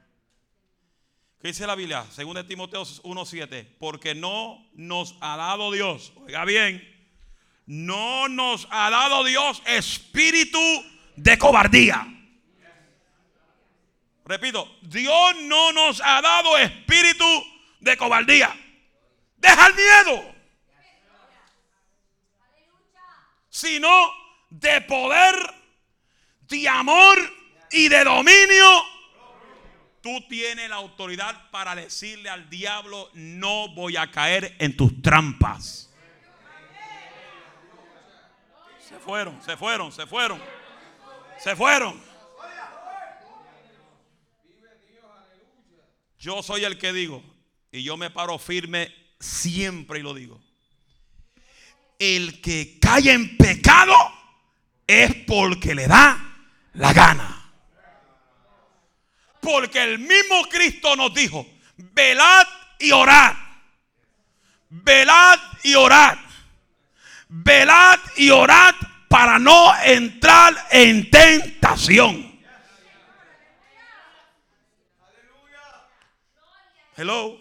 [1.39, 2.05] ¿Qué dice la Biblia?
[2.11, 3.77] Según de Timoteo 1.7.
[3.79, 6.13] Porque no nos ha dado Dios.
[6.15, 6.81] Oiga bien.
[7.65, 10.59] No nos ha dado Dios espíritu
[11.15, 12.07] de cobardía.
[14.25, 17.25] Repito, Dios no nos ha dado espíritu
[17.79, 18.55] de cobardía.
[19.37, 20.35] Deja el miedo.
[23.49, 24.11] Sino
[24.49, 25.35] de poder,
[26.41, 27.36] de amor
[27.71, 28.83] y de dominio
[30.07, 35.89] Tú tienes la autoridad para decirle al diablo, no voy a caer en tus trampas.
[38.79, 40.41] Se fueron, se fueron, se fueron.
[41.37, 42.01] Se fueron.
[46.19, 47.21] Yo soy el que digo,
[47.71, 50.41] y yo me paro firme siempre y lo digo.
[51.99, 53.93] El que cae en pecado
[54.87, 56.17] es porque le da
[56.75, 57.46] la gana.
[59.41, 61.45] Porque el mismo Cristo nos dijo,
[61.77, 62.47] velad
[62.79, 63.33] y orad.
[64.69, 66.17] Velad y orad.
[67.29, 68.75] Velad y orad
[69.07, 72.27] para no entrar en tentación.
[76.95, 77.37] Hello.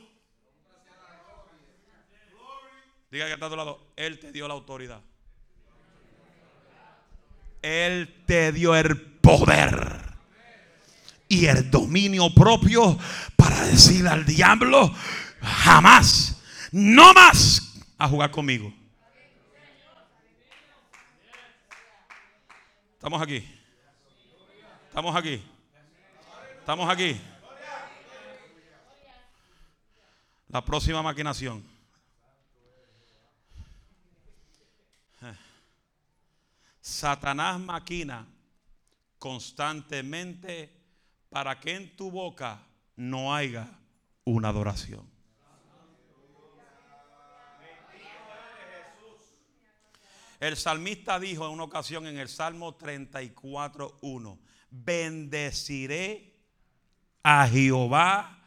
[3.11, 3.93] Diga que está a tu lado.
[3.97, 5.01] Él te dio la autoridad.
[7.63, 9.96] Él te dio el poder
[11.29, 12.99] y el dominio propio
[13.37, 14.95] para decirle al diablo,
[15.41, 16.41] jamás,
[16.73, 18.73] no más a jugar conmigo.
[22.95, 23.45] Estamos aquí.
[24.89, 25.43] Estamos aquí.
[26.59, 27.21] Estamos aquí.
[30.49, 31.63] La próxima maquinación.
[36.81, 38.25] Satanás maquina
[39.19, 40.76] constantemente
[41.29, 42.63] para que en tu boca
[42.97, 43.69] no haya
[44.25, 45.17] una adoración.
[50.39, 54.39] El salmista dijo en una ocasión en el Salmo 34.1,
[54.71, 56.35] bendeciré
[57.23, 58.39] a Jehová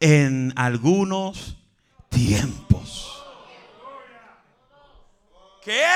[0.00, 1.56] en algunos
[2.10, 3.24] tiempos.
[5.62, 5.86] ¿Qué?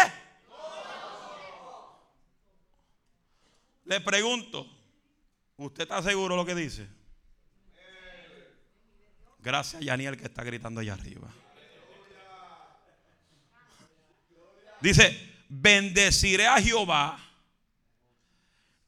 [3.85, 4.67] Le pregunto,
[5.59, 6.89] ¿usted está seguro de lo que dice?
[9.41, 11.29] Gracias, Yaniel, que está gritando allá arriba.
[14.81, 17.19] Dice, bendeciré a Jehová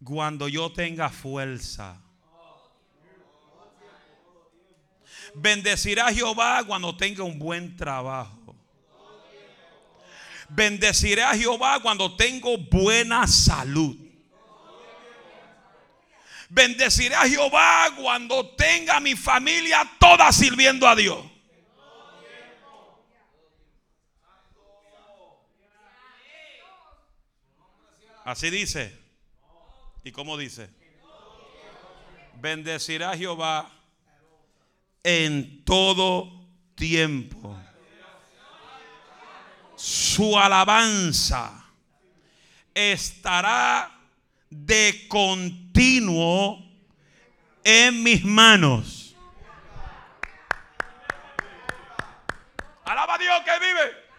[0.02, 2.00] cuando yo tenga fuerza.
[5.34, 8.56] Bendeciré a Jehová cuando tenga un buen trabajo.
[10.48, 14.09] Bendeciré a Jehová cuando tengo buena salud.
[16.52, 21.24] Bendeciré a Jehová cuando tenga mi familia toda sirviendo a Dios.
[28.24, 28.98] Así dice.
[30.02, 30.68] ¿Y cómo dice?
[32.40, 33.70] Bendecirá a Jehová
[35.04, 37.56] en todo tiempo.
[39.76, 41.64] Su alabanza
[42.74, 44.00] estará
[44.50, 45.59] de continuo
[47.64, 49.16] en mis manos.
[52.84, 54.10] Alaba a Dios que vive.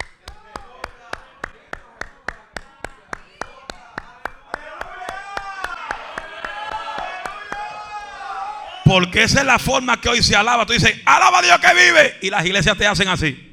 [8.86, 10.66] Porque esa es la forma que hoy se alaba.
[10.66, 12.18] Tú dices, alaba a Dios que vive.
[12.22, 13.51] Y las iglesias te hacen así.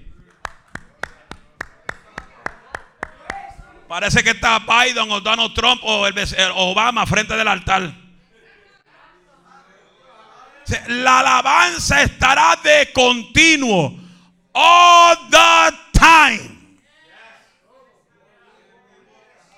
[3.89, 6.07] Parece que está Biden o Donald Trump o
[6.55, 7.91] Obama frente del altar.
[10.89, 13.99] La alabanza estará de continuo.
[14.53, 16.59] All the time.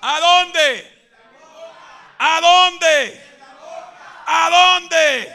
[0.01, 0.91] ¿A dónde?
[2.17, 3.21] ¿A dónde?
[4.25, 5.31] ¿A dónde?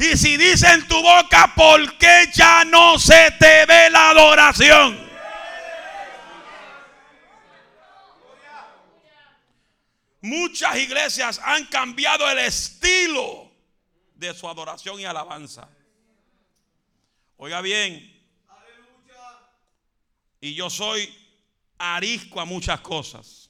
[0.00, 5.07] Y si dice en tu boca, ¿por qué ya no se te ve la adoración?
[10.28, 13.50] Muchas iglesias han cambiado el estilo
[14.14, 15.70] de su adoración y alabanza.
[17.38, 18.14] Oiga bien.
[20.38, 21.08] Y yo soy
[21.78, 23.48] arisco a muchas cosas.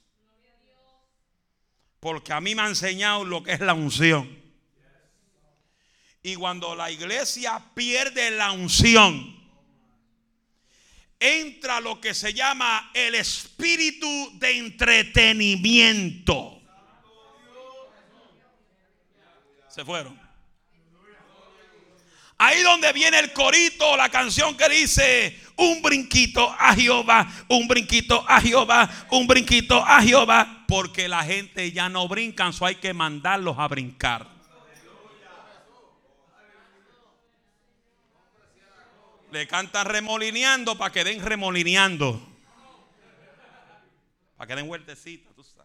[1.99, 4.41] Porque a mí me ha enseñado lo que es la unción.
[6.23, 9.37] Y cuando la iglesia pierde la unción,
[11.19, 14.07] entra lo que se llama el espíritu
[14.39, 16.58] de entretenimiento.
[19.69, 20.19] Se fueron.
[22.41, 28.23] Ahí donde viene el corito, la canción que dice, un brinquito a Jehová, un brinquito
[28.25, 32.93] a Jehová, un brinquito a Jehová, porque la gente ya no brincan, so hay que
[32.93, 34.25] mandarlos a brincar.
[39.31, 42.25] Le cantan remolineando para que den remolineando.
[44.37, 45.58] Para que den vueltecita, tú sabes.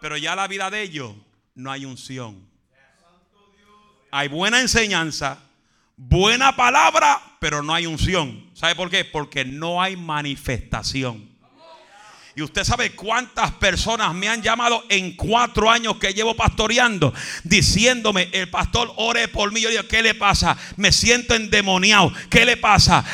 [0.00, 1.14] Pero ya la vida de ellos
[1.54, 2.48] no hay unción.
[4.10, 5.38] Hay buena enseñanza,
[5.96, 8.50] buena palabra, pero no hay unción.
[8.54, 9.04] ¿Sabe por qué?
[9.04, 11.29] Porque no hay manifestación.
[12.36, 17.12] Y usted sabe cuántas personas me han llamado en cuatro años que llevo pastoreando,
[17.42, 19.60] diciéndome, el pastor ore por mí.
[19.60, 20.56] Yo digo, ¿qué le pasa?
[20.76, 22.12] Me siento endemoniado.
[22.30, 23.04] ¿Qué le pasa?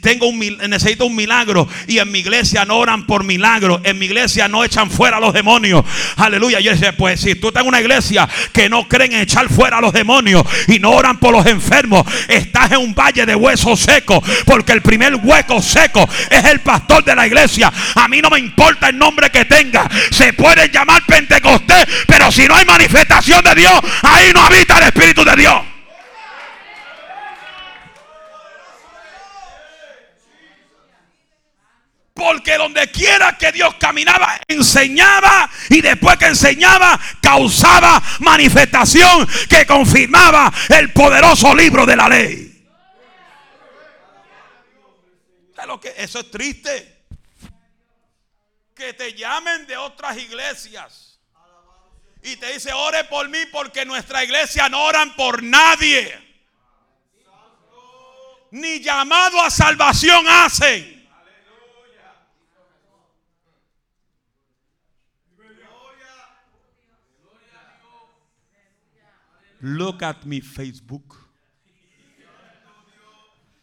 [0.00, 0.38] Tengo un,
[0.68, 1.66] necesito un milagro.
[1.88, 3.80] Y en mi iglesia no oran por milagro.
[3.82, 5.84] En mi iglesia no echan fuera a los demonios.
[6.14, 6.60] Aleluya.
[6.60, 9.78] Yo decía, pues si tú estás en una iglesia que no creen en echar fuera
[9.78, 13.80] a los demonios y no oran por los enfermos, estás en un valle de huesos
[13.80, 14.20] secos.
[14.46, 17.72] Porque el primer hueco seco es el pastor de la iglesia.
[17.96, 19.88] A mí no me importa el nombre que tenga.
[20.10, 24.84] Se puede llamar Pentecostés, pero si no hay manifestación de Dios, ahí no habita el
[24.84, 25.62] Espíritu de Dios.
[32.14, 40.52] Porque donde quiera que Dios caminaba, enseñaba y después que enseñaba, causaba manifestación que confirmaba
[40.68, 42.48] el poderoso libro de la ley.
[45.96, 46.91] Eso es triste
[48.82, 51.20] que te llamen de otras iglesias.
[52.20, 56.20] Y te dice, ore por mí porque nuestra iglesia no oran por nadie.
[58.50, 61.00] Ni llamado a salvación hacen.
[69.60, 71.21] Look at me Facebook.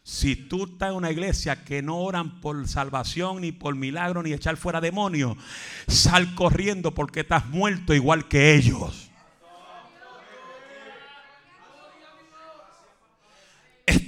[0.10, 4.34] Si tú estás en una iglesia que no oran por salvación, ni por milagro, ni
[4.34, 5.38] echar fuera demonios,
[5.88, 9.09] sal corriendo porque estás muerto igual que ellos.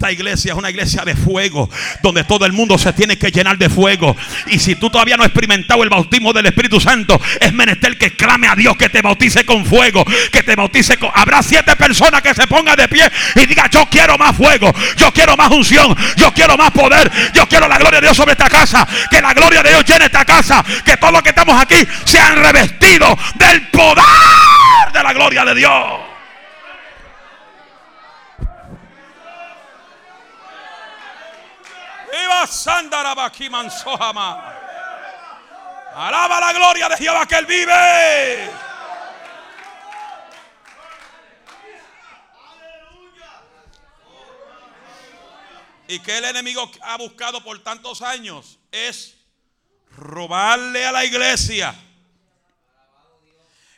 [0.02, 1.70] Esta iglesia es una iglesia de fuego,
[2.02, 4.18] donde todo el mundo se tiene que llenar de fuego.
[4.48, 8.16] Y si tú todavía no has experimentado el bautismo del Espíritu Santo, es menester que
[8.16, 11.12] clame a Dios que te bautice con fuego, que te bautice con...
[11.14, 15.14] Habrá siete personas que se pongan de pie y digan, yo quiero más fuego, yo
[15.14, 18.50] quiero más unción, yo quiero más poder, yo quiero la gloria de Dios sobre esta
[18.50, 21.78] casa, que la gloria de Dios llene esta casa, que todos los que estamos aquí
[22.06, 24.04] sean revestidos del poder
[24.94, 26.11] de la gloria de Dios.
[35.94, 38.50] Alaba la gloria de Jehová que él vive.
[45.88, 49.18] Y que el enemigo ha buscado por tantos años es
[49.98, 51.76] robarle a la iglesia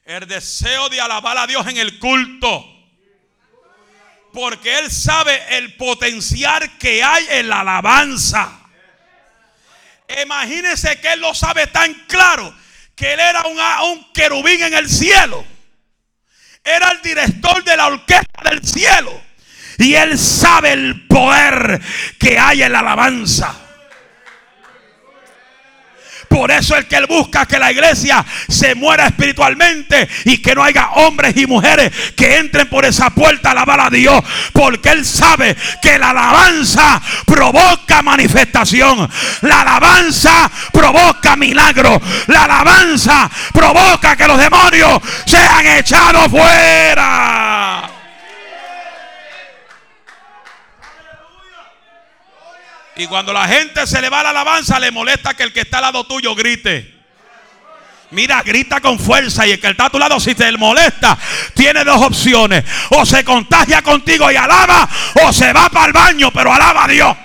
[0.06, 2.73] el deseo de alabar a Dios en el culto.
[4.34, 8.52] Porque Él sabe el potencial que hay en la alabanza.
[10.24, 12.54] Imagínense que Él lo sabe tan claro
[12.96, 13.58] que Él era un,
[13.92, 15.46] un querubín en el cielo.
[16.64, 19.22] Era el director de la orquesta del cielo.
[19.78, 21.80] Y Él sabe el poder
[22.20, 23.62] que hay en la alabanza.
[26.34, 30.64] Por eso es que Él busca que la iglesia se muera espiritualmente y que no
[30.64, 34.20] haya hombres y mujeres que entren por esa puerta a alabar a Dios.
[34.52, 39.08] Porque Él sabe que la alabanza provoca manifestación.
[39.42, 42.02] La alabanza provoca milagro.
[42.26, 47.53] La alabanza provoca que los demonios sean echados fuera.
[52.96, 55.78] Y cuando la gente se le va la alabanza, le molesta que el que está
[55.78, 56.94] al lado tuyo grite.
[58.12, 61.18] Mira, grita con fuerza y el que está a tu lado, si te molesta,
[61.56, 62.64] tiene dos opciones.
[62.91, 64.88] O se contagia contigo y alaba,
[65.24, 67.18] o se va para el baño, pero alaba a Dios.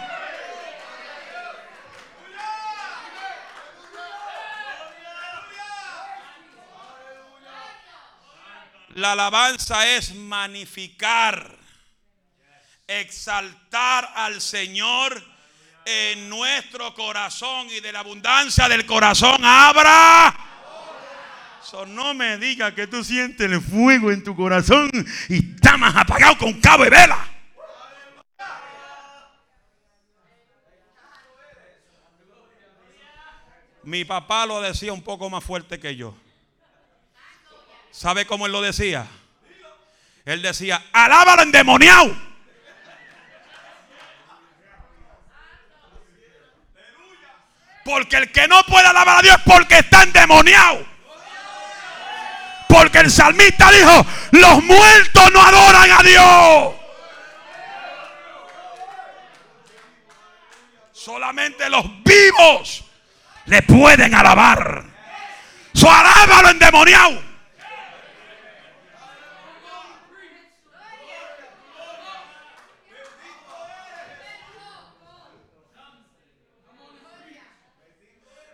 [8.94, 11.54] La alabanza es magnificar,
[12.86, 15.22] exaltar al Señor
[15.90, 20.34] en nuestro corazón y de la abundancia del corazón abra.
[21.86, 24.90] no me diga que tú sientes el fuego en tu corazón
[25.30, 27.26] y está más apagado con cabo y vela.
[33.84, 36.14] Mi papá lo decía un poco más fuerte que yo.
[37.90, 39.06] ¿Sabe cómo él lo decía?
[40.26, 42.27] Él decía, alábalo endemoniado.
[47.88, 50.86] Porque el que no puede alabar a Dios es porque está endemoniado.
[52.68, 56.74] Porque el salmista dijo, los muertos no adoran a Dios.
[60.92, 62.84] Solamente los vivos
[63.46, 64.84] le pueden alabar.
[65.72, 67.27] Su alábalo endemoniado.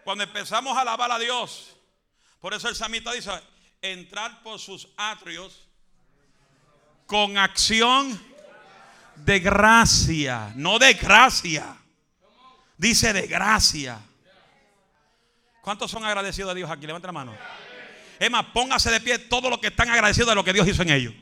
[0.05, 1.75] Cuando empezamos a alabar a Dios,
[2.41, 3.31] por eso el samita dice,
[3.81, 5.67] entrar por sus atrios
[7.07, 8.21] con acción
[9.17, 11.77] de gracia, no de gracia.
[12.77, 13.99] Dice de gracia.
[15.63, 16.87] ¿Cuántos son agradecidos a Dios aquí?
[16.87, 17.35] Levanten la mano.
[18.19, 20.83] Es más, póngase de pie todos los que están agradecidos de lo que Dios hizo
[20.83, 21.15] en ellos.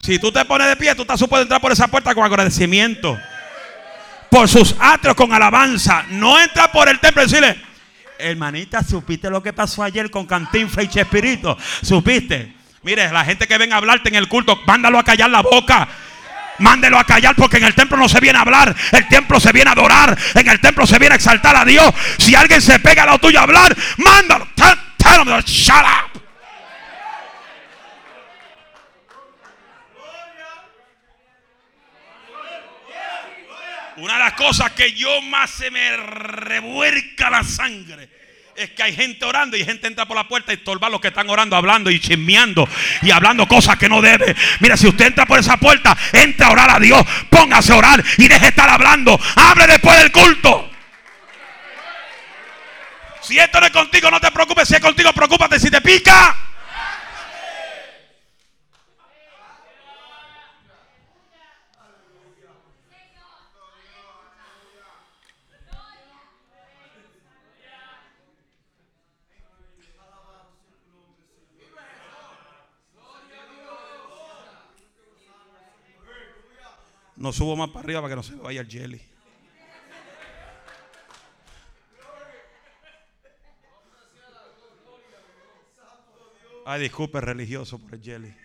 [0.00, 3.18] Si tú te pones de pie, tú estás supuesto entrar por esa puerta con agradecimiento.
[4.36, 6.04] Por sus atrios con alabanza.
[6.10, 7.58] No entra por el templo y decirle,
[8.18, 11.56] hermanita, ¿supiste lo que pasó ayer con Cantinfla y Chespirito?
[11.80, 12.54] ¿Supiste?
[12.82, 15.88] Mire, la gente que ven a hablarte en el culto, mándalo a callar la boca.
[16.58, 19.52] Mándelo a callar porque en el templo no se viene a hablar, el templo se
[19.52, 21.90] viene a adorar, en el templo se viene a exaltar a Dios.
[22.18, 24.46] Si alguien se pega a lo tuyo a hablar, mándalo.
[25.46, 26.25] Shut up.
[33.96, 38.10] Una de las cosas que yo más se me revuelca la sangre
[38.54, 41.00] es que hay gente orando y gente entra por la puerta y estorba a los
[41.00, 42.68] que están orando, hablando y chismeando
[43.02, 44.34] y hablando cosas que no debe.
[44.60, 48.04] Mira, si usted entra por esa puerta, entra a orar a Dios, póngase a orar
[48.18, 49.18] y deje de estar hablando.
[49.34, 50.70] Hable después del culto.
[53.22, 54.68] Si esto no es contigo, no te preocupes.
[54.68, 55.58] Si es contigo, preocúpate.
[55.58, 56.36] Si te pica,
[77.16, 79.00] No subo más para arriba para que no se vaya el jelly.
[86.68, 88.36] Ay, disculpe, religioso por el jelly.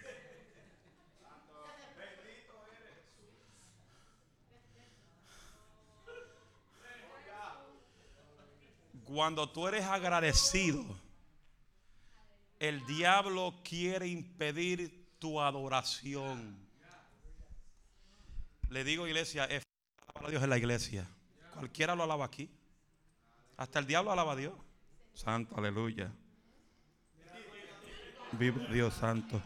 [9.04, 10.86] Cuando tú eres agradecido,
[12.60, 16.71] el diablo quiere impedir tu adoración.
[18.72, 19.64] Le digo, iglesia, es
[20.16, 21.06] a Dios en la iglesia.
[21.56, 22.50] Cualquiera lo alaba aquí.
[23.58, 24.54] Hasta el diablo alaba a Dios.
[25.14, 26.10] Santo, aleluya.
[28.32, 29.42] Vive Dios santo.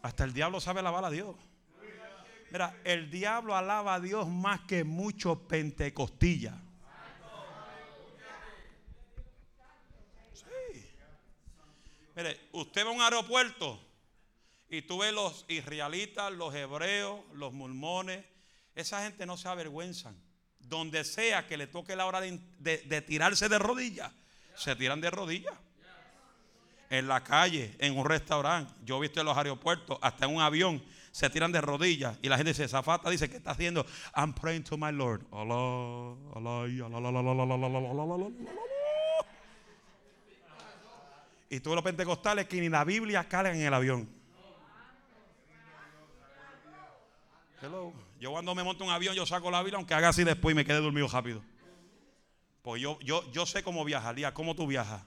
[0.00, 1.36] Hasta el diablo sabe alabar a Dios.
[2.50, 6.54] Mira, el diablo alaba a Dios más que muchos pentecostillas.
[10.32, 10.86] Sí.
[12.16, 13.89] Mire, usted va a un aeropuerto
[14.70, 18.24] y tú ves los israelitas, los hebreos, los mormones.
[18.76, 20.16] Esa gente no se avergüenzan.
[20.60, 24.12] Donde sea que le toque la hora de, tirarse de rodillas,
[24.54, 25.54] se tiran de rodillas.
[26.88, 30.42] En la calle, en un restaurante, yo he visto en los aeropuertos, hasta en un
[30.42, 32.16] avión, se tiran de rodillas.
[32.22, 33.84] Y la gente dice, Zafata dice, ¿qué está haciendo?
[34.14, 35.22] I'm praying to my Lord.
[41.48, 44.19] Y todos los pentecostales que ni la Biblia cargan en el avión.
[48.18, 50.56] Yo cuando me monto un avión, yo saco la Biblia, aunque haga así después y
[50.56, 51.42] me quede dormido rápido.
[52.62, 54.16] Pues yo, yo, yo sé cómo viajar.
[54.32, 55.02] ¿cómo tú viajas?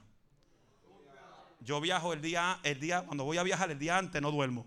[1.59, 4.65] Yo viajo el día, el día, cuando voy a viajar el día antes, no duermo.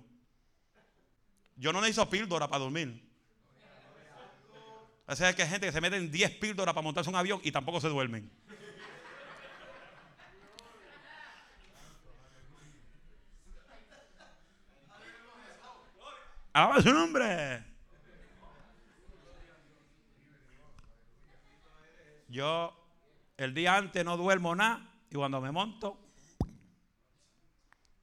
[1.57, 3.03] Yo no necesito píldora para dormir.
[5.07, 7.41] O sea, que hay gente que se mete en 10 píldoras para montarse un avión
[7.45, 8.31] y tampoco se duermen.
[16.53, 17.76] Ahora su nombre.
[22.29, 22.75] Yo
[23.37, 25.99] el día antes no duermo nada y cuando me monto,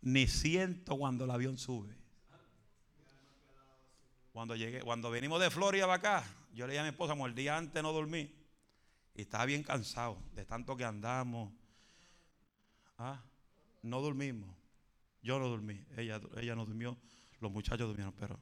[0.02, 1.96] ni siento cuando el avión sube.
[4.32, 7.28] Cuando llegué, cuando venimos de Florida para acá, yo le dije a mi esposa, como
[7.28, 8.32] el día antes no dormí
[9.14, 11.54] y estaba bien cansado de tanto que andamos.
[12.98, 13.22] Ah,
[13.82, 14.50] no dormimos.
[15.22, 16.98] Yo no dormí, ella, ella no durmió,
[17.40, 18.38] los muchachos durmieron, pero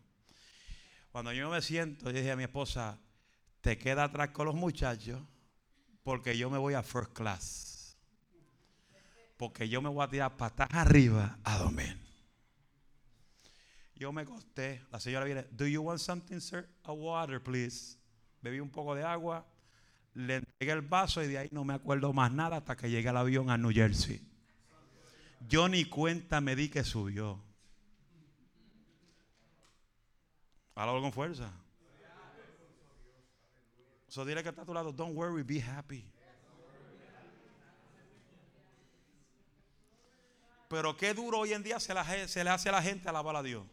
[1.11, 2.99] cuando yo me siento, yo dije a mi esposa,
[3.59, 5.21] te queda atrás con los muchachos
[6.03, 7.97] porque yo me voy a first class.
[9.37, 11.97] Porque yo me voy a tirar patas arriba a dormir.
[13.95, 14.83] Yo me acosté.
[14.91, 15.43] La señora viene.
[15.51, 16.67] Do you want something, sir?
[16.83, 17.97] A water, please.
[18.41, 19.45] Bebí un poco de agua.
[20.13, 23.09] Le entregué el vaso y de ahí no me acuerdo más nada hasta que llegué
[23.09, 24.21] al avión a New Jersey.
[25.47, 27.39] Yo ni cuenta me di que subió.
[30.75, 31.51] Háblalo con fuerza.
[34.11, 36.05] So dile que está a tu lado, don't worry, be happy.
[40.67, 43.65] Pero qué duro hoy en día se, le hace a la gente alabar a Dios.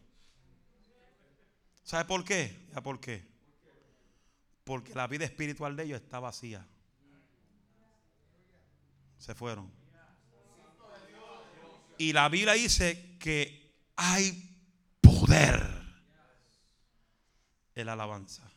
[1.82, 2.68] ¿Sabe por qué?
[2.72, 3.26] ¿Ya por qué?
[4.62, 6.64] Porque la vida espiritual de ellos está vacía.
[9.18, 9.72] Se fueron.
[11.99, 14.57] Y la Biblia dice que hay
[15.01, 15.68] poder
[17.74, 18.49] en la alabanza.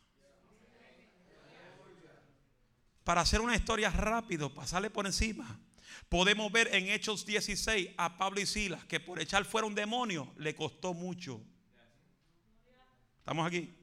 [3.11, 5.59] Para hacer una historia rápido, pasarle por encima.
[6.07, 10.33] Podemos ver en Hechos 16 a Pablo y Silas que por echar fuera un demonio
[10.37, 11.41] le costó mucho.
[13.19, 13.75] ¿Estamos aquí?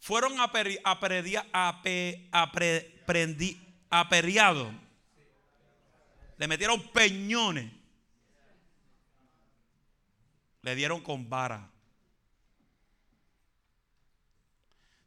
[0.00, 0.34] Fueron
[3.90, 4.74] aperiados.
[6.36, 7.70] Le metieron peñones.
[10.62, 11.70] Le dieron con vara.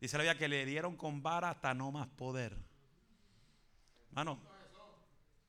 [0.01, 2.57] Dice la Biblia que le dieron con vara hasta no más poder.
[4.13, 4.39] Mano,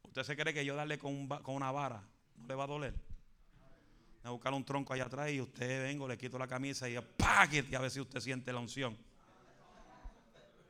[0.02, 2.02] ¿usted se cree que yo darle con, una vara
[2.36, 2.92] no le va a doler?
[2.92, 6.96] Voy a buscar un tronco allá atrás y usted vengo, le quito la camisa y
[6.96, 8.94] apague y a ver si usted siente la unción.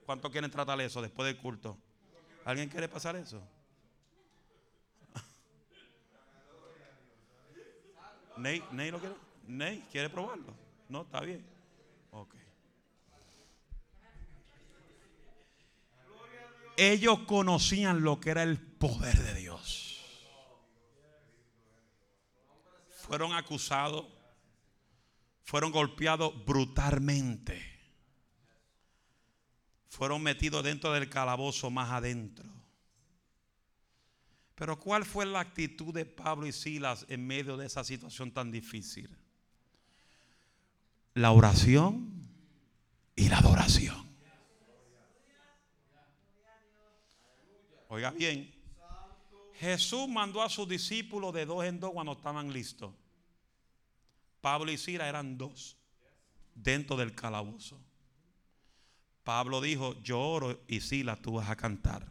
[0.06, 1.76] ¿Cuántos quieren tratar eso después del culto?
[2.44, 3.42] ¿Alguien quiere pasar eso?
[8.36, 9.16] Ney, Ney lo quiere.
[9.48, 10.54] Ney, ¿quiere probarlo?
[10.88, 11.44] No, está bien.
[12.12, 12.36] Ok.
[16.76, 20.00] Ellos conocían lo que era el poder de Dios.
[22.88, 24.06] Fueron acusados,
[25.42, 27.70] fueron golpeados brutalmente.
[29.88, 32.48] Fueron metidos dentro del calabozo más adentro.
[34.54, 38.50] Pero ¿cuál fue la actitud de Pablo y Silas en medio de esa situación tan
[38.50, 39.10] difícil?
[41.14, 42.28] La oración
[43.16, 44.11] y la adoración.
[47.92, 48.50] Oiga bien,
[49.60, 52.90] Jesús mandó a sus discípulos de dos en dos cuando estaban listos.
[54.40, 55.76] Pablo y Silas eran dos
[56.54, 57.78] dentro del calabozo.
[59.24, 62.10] Pablo dijo, yo oro y Silas tú vas a cantar.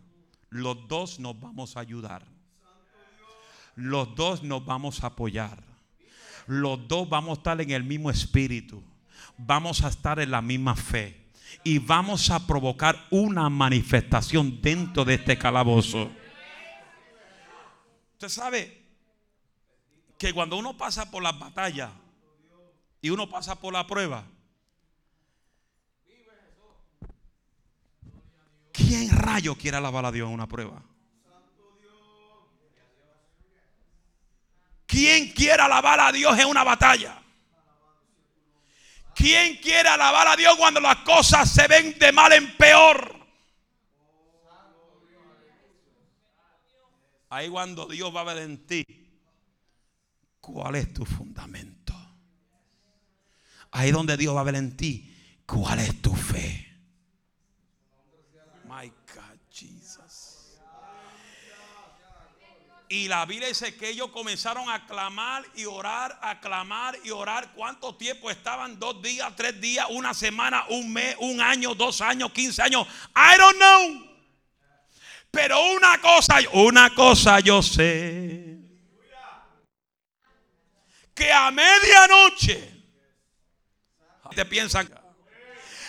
[0.51, 2.27] Los dos nos vamos a ayudar.
[3.73, 5.63] Los dos nos vamos a apoyar.
[6.45, 8.83] Los dos vamos a estar en el mismo espíritu.
[9.35, 11.20] Vamos a estar en la misma fe.
[11.63, 16.11] Y vamos a provocar una manifestación dentro de este calabozo.
[18.13, 18.81] Usted sabe
[20.17, 21.91] que cuando uno pasa por las batallas
[23.01, 24.23] y uno pasa por la prueba,
[28.71, 30.83] ¿quién rayo quiere alabar a Dios en una prueba?
[34.85, 37.21] ¿Quién quiere alabar a Dios en una batalla?
[39.21, 43.15] ¿Quién quiere alabar a Dios cuando las cosas se ven de mal en peor?
[47.29, 48.83] Ahí cuando Dios va a ver en ti,
[50.39, 51.93] ¿cuál es tu fundamento?
[53.69, 55.15] Ahí donde Dios va a ver en ti,
[55.45, 56.70] ¿cuál es tu fe?
[62.91, 67.53] Y la Biblia dice que ellos comenzaron a clamar y orar, a clamar y orar.
[67.53, 68.77] ¿Cuánto tiempo estaban?
[68.79, 72.85] Dos días, tres días, una semana, un mes, un año, dos años, quince años.
[73.15, 74.17] I don't know.
[75.31, 78.57] Pero una cosa, una cosa yo sé.
[81.15, 82.73] Que a medianoche,
[84.35, 84.93] te piensan,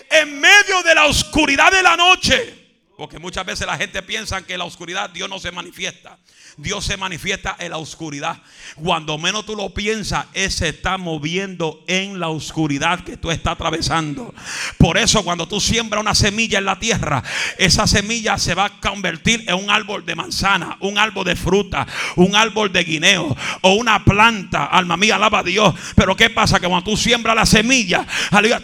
[0.09, 2.62] en medio de la oscuridad de la noche,
[2.97, 6.19] porque muchas veces la gente piensa que en la oscuridad Dios no se manifiesta.
[6.59, 8.43] Dios se manifiesta en la oscuridad.
[8.77, 13.55] Cuando menos tú lo piensas, Él se está moviendo en la oscuridad que tú estás
[13.55, 14.35] atravesando.
[14.77, 17.23] Por eso cuando tú siembras una semilla en la tierra,
[17.59, 21.87] esa semilla se va a convertir en un árbol de manzana, un árbol de fruta,
[22.17, 24.67] un árbol de guineo o una planta.
[24.67, 25.75] Alma mía, alaba a Dios.
[25.97, 26.61] Pero ¿qué pasa?
[26.61, 28.07] Que cuando tú siembras la semilla,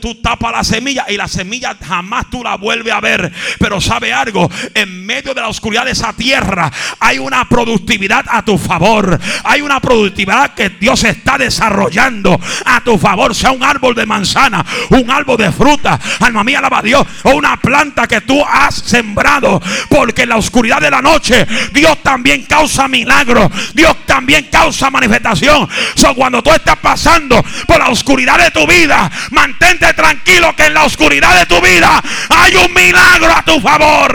[0.00, 3.32] tú tapas la semilla y la semilla jamás tú la vuelves a ver.
[3.58, 4.27] Pero sabe algo,
[4.74, 6.70] en medio de la oscuridad de esa tierra
[7.00, 9.18] hay una productividad a tu favor.
[9.44, 13.34] Hay una productividad que Dios está desarrollando a tu favor.
[13.34, 17.30] Sea un árbol de manzana, un árbol de fruta, alma mía, alaba a Dios, o
[17.30, 19.60] una planta que tú has sembrado.
[19.88, 23.50] Porque en la oscuridad de la noche, Dios también causa milagros.
[23.74, 25.68] Dios también causa manifestación.
[25.94, 30.74] So, cuando tú estás pasando por la oscuridad de tu vida, mantente tranquilo que en
[30.74, 34.07] la oscuridad de tu vida hay un milagro a tu favor.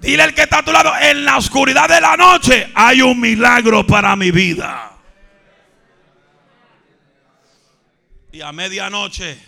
[0.00, 3.20] Dile al que está a tu lado, en la oscuridad de la noche hay un
[3.20, 4.92] milagro para mi vida.
[8.30, 9.38] Y a medianoche,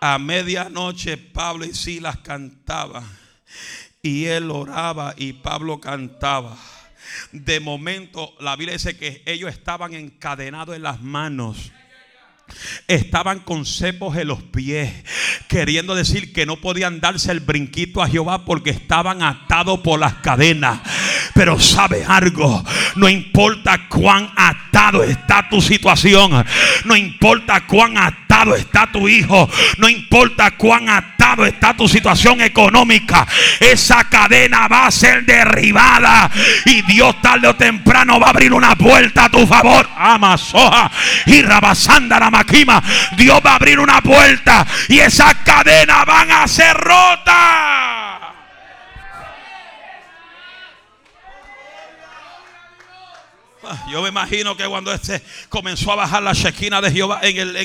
[0.00, 3.04] a medianoche Pablo y Silas cantaban.
[4.00, 6.56] Y él oraba y Pablo cantaba.
[7.30, 11.70] De momento, la Biblia dice que ellos estaban encadenados en las manos
[12.88, 14.92] estaban con cepos en los pies,
[15.48, 20.14] queriendo decir que no podían darse el brinquito a Jehová porque estaban atados por las
[20.14, 20.80] cadenas.
[21.34, 22.64] Pero sabe algo,
[22.96, 26.44] no importa cuán atado está tu situación,
[26.84, 29.48] no importa cuán atado está tu hijo,
[29.78, 33.26] no importa cuán atado está tu situación económica,
[33.60, 36.30] esa cadena va a ser derribada
[36.66, 39.88] y Dios tarde o temprano va a abrir una puerta a tu favor.
[39.96, 40.90] Amasoja
[41.26, 42.18] y rabasanda
[43.16, 48.21] Dios va a abrir una puerta y esas cadenas van a ser rotas.
[53.90, 57.56] Yo me imagino que cuando este comenzó a bajar la chequina de Jehová en, el,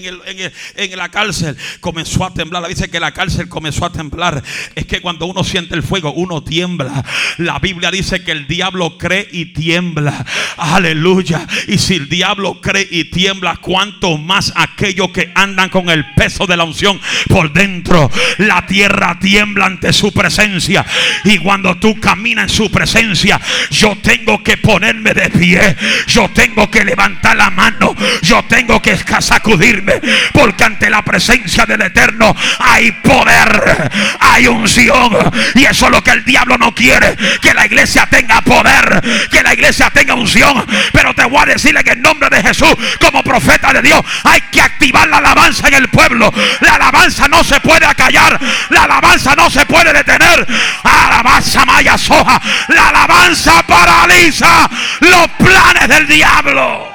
[0.76, 2.68] en, la cárcel, comenzó a temblar.
[2.68, 4.44] Dice que la cárcel comenzó a temblar.
[4.76, 7.04] Es que cuando uno siente el fuego, uno tiembla.
[7.38, 10.24] La Biblia dice que el diablo cree y tiembla.
[10.58, 11.48] Aleluya.
[11.68, 16.46] Y si el diablo cree y tiembla, cuanto más aquellos que andan con el peso
[16.46, 18.12] de la unción por dentro.
[18.38, 20.86] La tierra tiembla ante su presencia.
[21.24, 23.42] Y cuando tú caminas en su presencia,
[23.72, 25.78] yo tengo que ponerme de pie
[26.08, 30.00] yo tengo que levantar la mano, yo tengo que sacudirme,
[30.34, 35.18] porque ante la presencia del Eterno hay poder, hay unción,
[35.56, 39.44] y eso es lo que el diablo no quiere, que la iglesia tenga poder, que
[39.44, 43.24] la iglesia tenga unción, pero te voy a decirle que en nombre de Jesús, como
[43.24, 47.60] profeta de Dios, hay que activar la alabanza en el pueblo, la alabanza no se
[47.60, 50.48] puede acallar, la alabanza no se puede detener,
[50.84, 54.70] alabanza maya soja, la alabanza paraliza
[55.02, 56.90] los planes del diablo.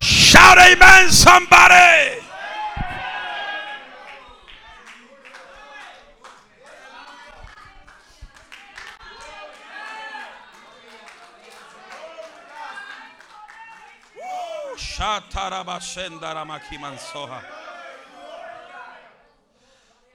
[0.00, 2.16] Shout amen, somebody.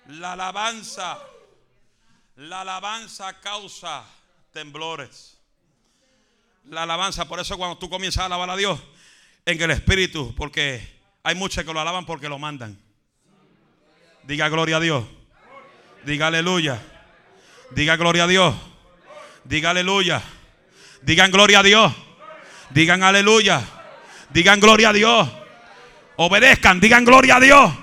[0.08, 1.18] La alabanza,
[2.36, 4.21] la alabanza causa
[4.52, 5.38] temblores.
[6.66, 8.80] La alabanza, por eso cuando tú comienzas a alabar a Dios
[9.46, 12.78] en el Espíritu, porque hay muchos que lo alaban porque lo mandan.
[14.24, 15.04] Diga gloria a Dios.
[16.04, 16.82] Diga aleluya.
[17.72, 18.56] Diga gloria a Dios.
[19.44, 20.22] Diga aleluya.
[21.02, 21.94] Digan gloria a Dios.
[22.70, 23.64] Digan aleluya.
[24.30, 25.30] Digan gloria a Dios.
[26.18, 27.74] Obedezcan, digan gloria a Dios.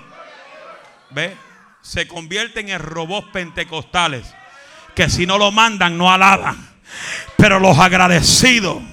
[1.09, 1.35] ¿Ve?
[1.81, 4.33] Se convierten en robots pentecostales
[4.99, 6.57] que si no lo mandan no alaban.
[7.37, 8.83] Pero los agradecidos,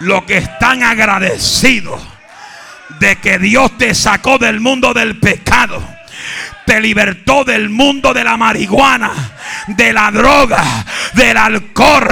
[0.00, 2.02] los que están agradecidos
[2.98, 5.80] de que Dios te sacó del mundo del pecado
[6.70, 9.10] te libertó del mundo de la marihuana,
[9.66, 12.06] de la droga, del alcohol,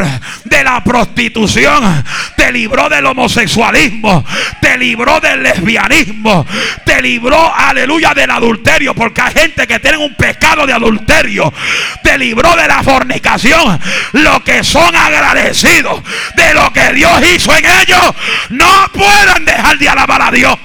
[0.47, 2.05] de la prostitución.
[2.37, 4.25] Te libró del homosexualismo,
[4.61, 6.45] te libró del lesbianismo,
[6.85, 11.55] te libró, aleluya, del adulterio, porque hay gente que tiene un pecado de adulterio.
[12.03, 13.79] Te libró de la fornicación.
[14.11, 16.03] Los que son agradecidos
[16.35, 18.13] de lo que Dios hizo en ellos,
[18.49, 20.59] no pueden dejar de alabar a Dios.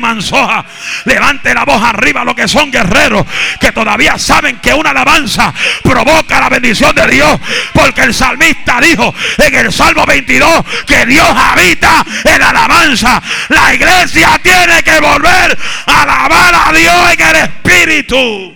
[0.00, 0.64] Mansoja.
[1.04, 3.26] Levante la voz arriba lo que son guerreros
[3.60, 7.40] que todavía saben que una alabanza provoca la bendición de Dios.
[7.72, 13.22] Porque el salmista dijo en el Salmo 22 que Dios habita en la alabanza.
[13.48, 18.54] La iglesia tiene que volver a alabar a Dios en el Espíritu.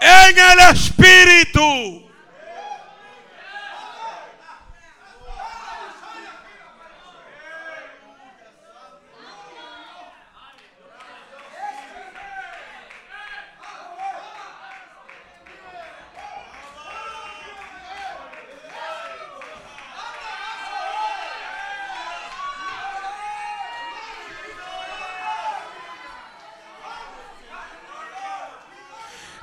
[0.00, 2.01] En el Espíritu.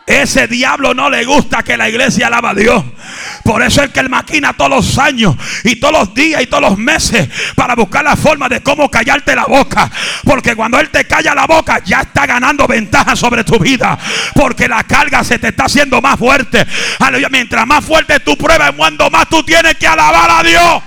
[0.09, 2.83] Ese diablo no le gusta que la iglesia alaba a Dios.
[3.43, 6.63] Por eso es que él maquina todos los años y todos los días y todos
[6.63, 9.87] los meses para buscar la forma de cómo callarte la boca.
[10.23, 13.99] Porque cuando él te calla la boca ya está ganando ventaja sobre tu vida.
[14.33, 16.65] Porque la carga se te está haciendo más fuerte.
[17.29, 20.83] Mientras más fuerte tu prueba, cuando más tú tienes que alabar a Dios.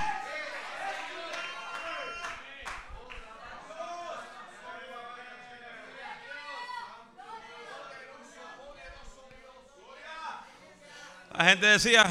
[11.42, 12.04] La gente decía,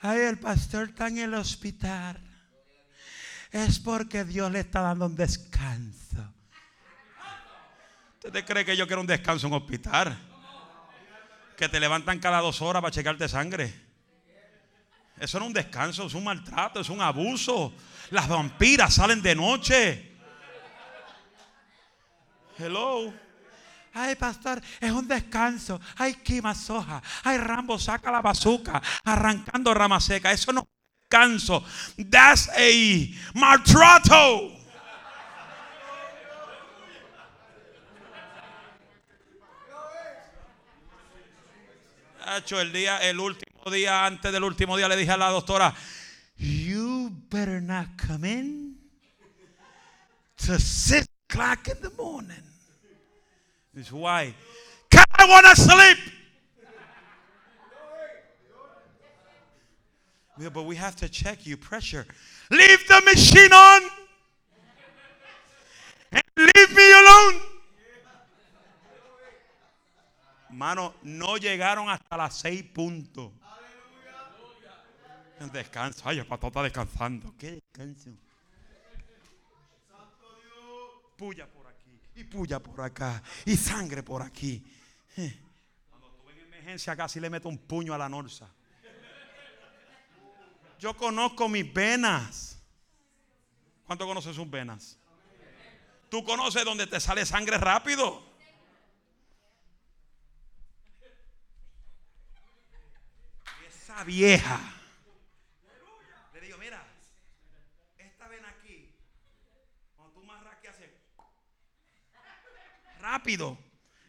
[0.00, 2.18] ay, el pastor está en el hospital.
[3.52, 6.32] Es porque Dios le está dando un descanso.
[8.14, 10.18] ¿Usted te cree que yo quiero un descanso en un hospital?
[11.58, 13.70] Que te levantan cada dos horas para checarte sangre.
[15.20, 17.74] Eso no es un descanso, es un maltrato, es un abuso.
[18.08, 20.16] Las vampiras salen de noche.
[22.56, 23.12] Hello.
[23.94, 25.80] Ay, pastor, es un descanso.
[25.96, 27.02] Ay, quima soja.
[27.24, 28.80] Ay, Rambo, saca la bazuca.
[29.04, 30.32] Arrancando rama seca.
[30.32, 30.66] Eso no es
[31.02, 31.64] descanso.
[32.10, 34.58] That's a maltrato.
[42.50, 45.74] El día, el último día, antes del último día, le dije a la doctora,
[46.36, 48.78] You better not come in
[50.36, 52.47] to six o'clock in the morning.
[53.78, 54.34] It's why.
[55.20, 55.98] Want to sleep.
[60.38, 62.06] Yeah, but we have to check you pressure.
[62.50, 63.82] Leave the machine on
[66.12, 67.42] and leave me alone.
[70.50, 73.30] Mano, no llegaron hasta las seis puntos.
[75.52, 76.02] Descanso.
[76.04, 77.34] Ay, el pastor está descansando.
[77.38, 78.10] ¿Qué descanso?
[81.16, 81.46] Puya
[82.18, 84.64] y puya por acá y sangre por aquí.
[85.88, 88.52] Cuando estuve en emergencia casi le meto un puño a la norsa.
[90.80, 92.60] Yo conozco mis venas.
[93.86, 94.98] ¿Cuánto conoces sus venas?
[96.08, 98.26] ¿Tú conoces dónde te sale sangre rápido?
[103.68, 104.60] Esa vieja.
[106.34, 106.84] Le digo, mira,
[107.96, 108.92] esta vena aquí,
[109.96, 110.98] cuando tú más que hace
[113.10, 113.58] rápido,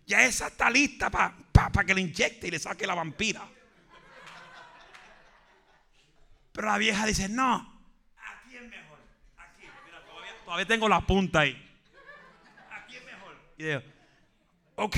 [0.05, 3.47] ya esa está lista para pa, que le inyecte y le saque la vampira.
[6.51, 7.55] Pero la vieja dice, no,
[8.17, 8.99] aquí es mejor.
[9.37, 11.55] Aquí, mira, todavía, todavía tengo la punta ahí.
[12.71, 13.83] Aquí es mejor.
[14.75, 14.97] Ok,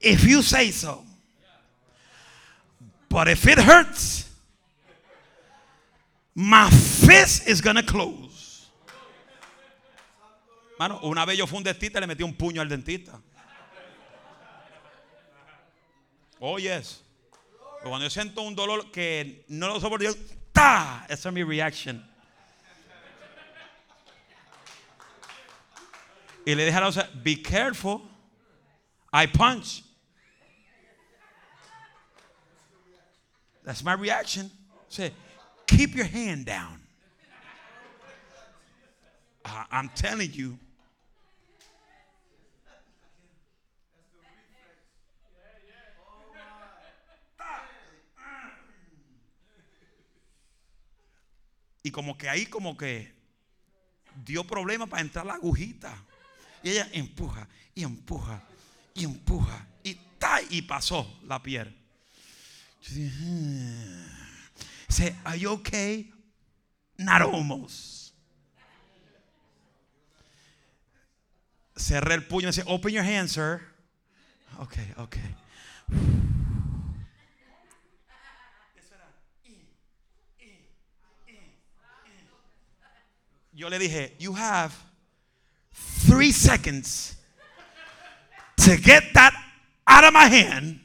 [0.00, 1.04] if you say so.
[3.08, 4.30] But if it hurts,
[6.34, 8.29] my fist is gonna close.
[10.80, 13.20] Mano, una vez yo fui un dentista y le metí un puño al dentista.
[16.38, 17.02] Oh, yes.
[17.80, 20.14] Pero cuando yo siento un dolor que no lo soporto, yo,
[20.54, 21.04] ¡ta!
[21.06, 22.02] Esa es mi reaction.
[26.46, 28.00] Y le dije a la otra, be careful.
[29.12, 29.84] I punch.
[33.66, 34.50] That's my reaction.
[34.88, 35.12] Say,
[35.66, 36.80] keep your hand down.
[39.44, 40.58] Uh, I'm telling you.
[51.90, 53.12] Y como que ahí como que
[54.24, 55.92] dio problema para entrar la agujita.
[56.62, 58.40] Y ella empuja y empuja
[58.94, 61.76] y empuja y ta y pasó la piel.
[62.82, 65.16] Yo dije, hmm.
[65.24, 66.12] Are you okay?
[66.96, 68.14] Not almost.
[71.76, 73.62] Cerré el puño y dice, open your hand, sir.
[74.60, 75.34] Okay, okay.
[83.60, 84.74] Yo le dije, you have
[85.74, 87.14] three seconds
[88.56, 89.34] to get that
[89.86, 90.80] out of my hand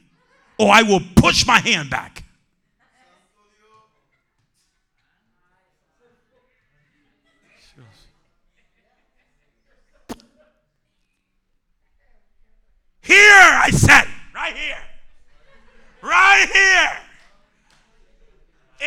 [0.58, 2.22] or I will push my hand back.
[13.00, 14.84] Here, I said, right here.
[16.02, 16.98] Right here.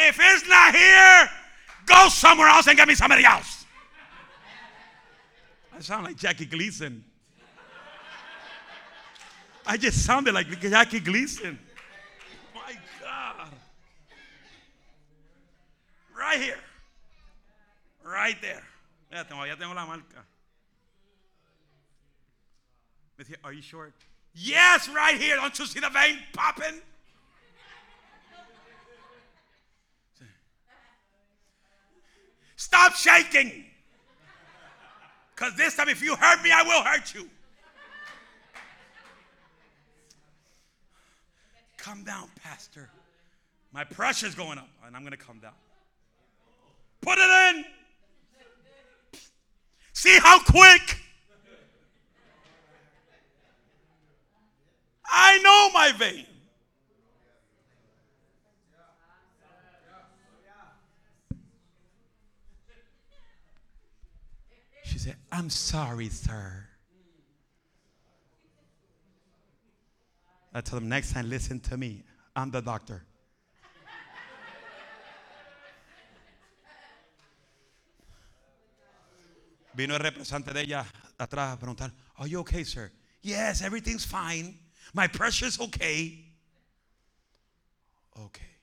[0.10, 1.30] If it's not here,
[1.88, 3.59] go somewhere else and get me somebody else.
[5.80, 7.06] I sound like Jackie Gleason.
[9.66, 11.58] I just sounded like Jackie Gleason.
[12.54, 13.48] My God.
[16.18, 16.60] Right here.
[18.04, 18.62] Right there.
[19.10, 20.26] Ya tengo, ya tengo la marca.
[23.18, 23.94] Me are you sure?
[24.34, 25.38] Yes, right here.
[25.38, 26.82] Don't you see the vein popping?
[32.58, 33.64] Stop shaking.
[35.40, 37.30] Because this time, if you hurt me, I will hurt you.
[41.78, 42.90] Come down, Pastor.
[43.72, 45.54] My pressure's going up, and I'm going to come down.
[47.00, 47.64] Put it in.
[49.94, 50.98] See how quick.
[55.06, 56.26] I know my vein.
[65.40, 66.68] I'm sorry, sir.
[70.54, 72.04] I told him, next time, listen to me.
[72.36, 73.06] I'm the doctor.
[79.74, 80.86] Vino el representante de ella
[81.18, 82.92] atrás a preguntar, Are you okay, sir?
[83.22, 84.60] Yes, everything's fine.
[84.94, 86.20] My pressure's okay.
[88.20, 88.59] Okay.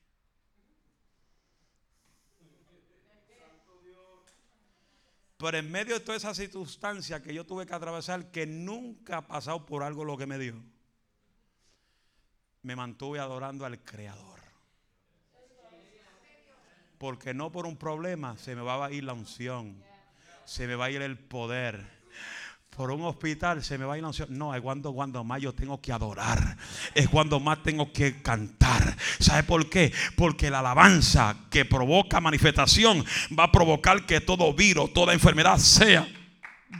[5.36, 9.26] Pero en medio de toda esa circunstancia que yo tuve que atravesar, que nunca ha
[9.26, 10.62] pasado por algo lo que me dio,
[12.62, 14.40] me mantuve adorando al Creador.
[16.98, 19.82] Porque no por un problema se me va a ir la unción,
[20.46, 21.84] se me va a ir el poder
[22.76, 24.28] por un hospital se me va a ir la unción.
[24.30, 26.58] No, es cuando, cuando más yo tengo que adorar.
[26.94, 28.94] Es cuando más tengo que cantar.
[29.18, 29.92] ¿Sabe por qué?
[30.14, 33.02] Porque la alabanza que provoca manifestación
[33.36, 36.06] va a provocar que todo virus, toda enfermedad sea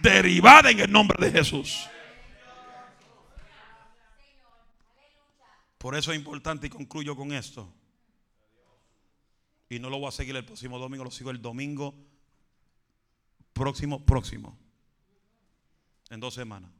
[0.03, 1.88] derivada en el nombre de Jesús.
[5.78, 7.72] Por eso es importante y concluyo con esto.
[9.70, 11.94] Y no lo voy a seguir el próximo domingo, lo sigo el domingo
[13.55, 14.66] próximo, próximo.
[16.11, 16.70] En dos semanas.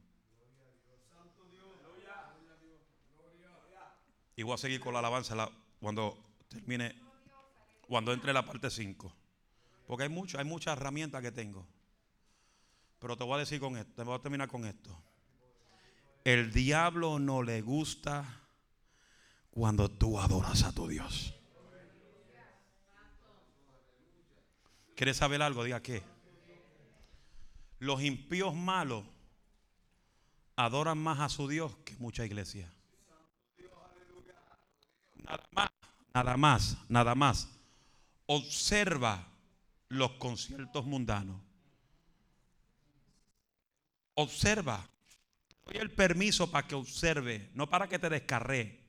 [4.35, 5.49] Y voy a seguir con la alabanza
[5.79, 6.17] cuando
[6.47, 6.95] termine,
[7.87, 9.11] cuando entre la parte 5.
[9.87, 11.65] Porque hay, mucho, hay muchas herramientas que tengo.
[12.99, 14.95] Pero te voy a decir con esto, te voy a terminar con esto.
[16.23, 18.41] El diablo no le gusta
[19.49, 21.33] cuando tú adoras a tu Dios.
[24.95, 25.63] ¿Quieres saber algo?
[25.63, 26.03] Diga qué.
[27.79, 29.05] Los impíos malos
[30.57, 32.69] adoran más a su Dios que mucha iglesia.
[35.23, 35.69] Nada más,
[36.13, 37.49] nada más, nada más.
[38.25, 39.25] Observa
[39.87, 41.39] los conciertos mundanos.
[44.15, 44.89] Observa.
[45.65, 48.83] Doy el permiso para que observe, no para que te descarree.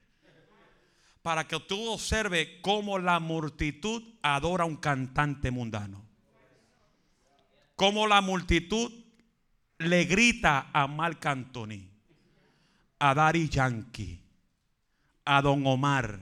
[1.23, 6.07] Para que tú observe cómo la multitud adora a un cantante mundano.
[7.75, 8.91] Cómo la multitud
[9.79, 11.89] le grita a Marc Anthony,
[12.99, 14.21] a Dari Yankee,
[15.25, 16.19] a Don Omar.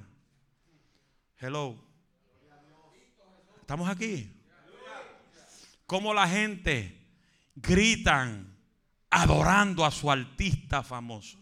[1.38, 1.76] Hello.
[3.61, 4.30] ¿Estamos aquí?
[5.86, 6.96] Como la gente
[7.54, 8.54] gritan
[9.11, 11.38] adorando a su artista famoso.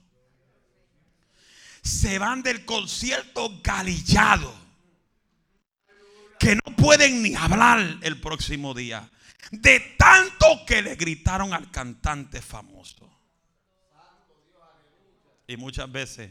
[1.83, 4.55] Se van del concierto galillado.
[6.39, 9.11] Que no pueden ni hablar el próximo día.
[9.51, 13.11] De tanto que le gritaron al cantante famoso.
[15.47, 16.31] Y muchas veces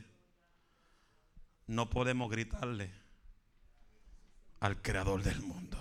[1.67, 2.91] no podemos gritarle
[4.59, 5.77] al creador del mundo.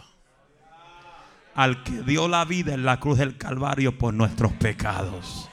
[1.55, 5.49] Al que dio la vida en la cruz del Calvario por nuestros pecados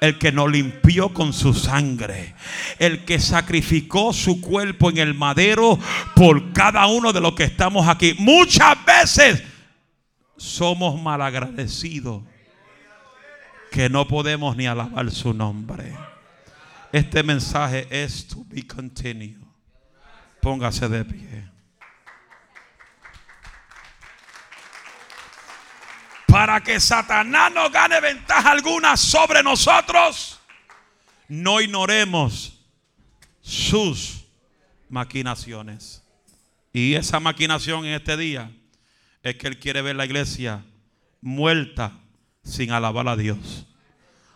[0.00, 2.34] el que nos limpió con su sangre,
[2.78, 5.78] el que sacrificó su cuerpo en el madero
[6.14, 8.16] por cada uno de los que estamos aquí.
[8.18, 9.42] Muchas veces
[10.40, 12.22] somos malagradecidos
[13.70, 15.94] que no podemos ni alabar su nombre.
[16.92, 19.36] Este mensaje es to be continued.
[20.40, 21.50] Póngase de pie.
[26.26, 30.40] Para que Satanás no gane ventaja alguna sobre nosotros,
[31.28, 32.58] no ignoremos
[33.42, 34.24] sus
[34.88, 36.02] maquinaciones.
[36.72, 38.50] Y esa maquinación en este día
[39.22, 40.64] es que Él quiere ver la iglesia
[41.20, 41.92] muerta
[42.42, 43.66] sin alabar a Dios.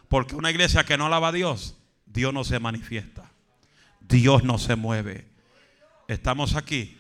[0.09, 3.31] Porque una iglesia que no alaba a Dios, Dios no se manifiesta.
[4.01, 5.27] Dios no se mueve.
[6.09, 6.99] Estamos aquí.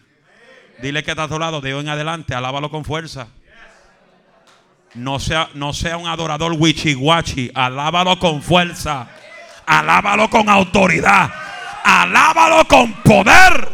[0.81, 3.28] Dile que está a tu lado, de hoy en adelante, alábalo con fuerza.
[4.94, 9.09] No sea, no sea un adorador wichiwachi, alábalo con fuerza.
[9.66, 11.31] Alábalo con autoridad.
[11.85, 13.73] Alábalo con poder.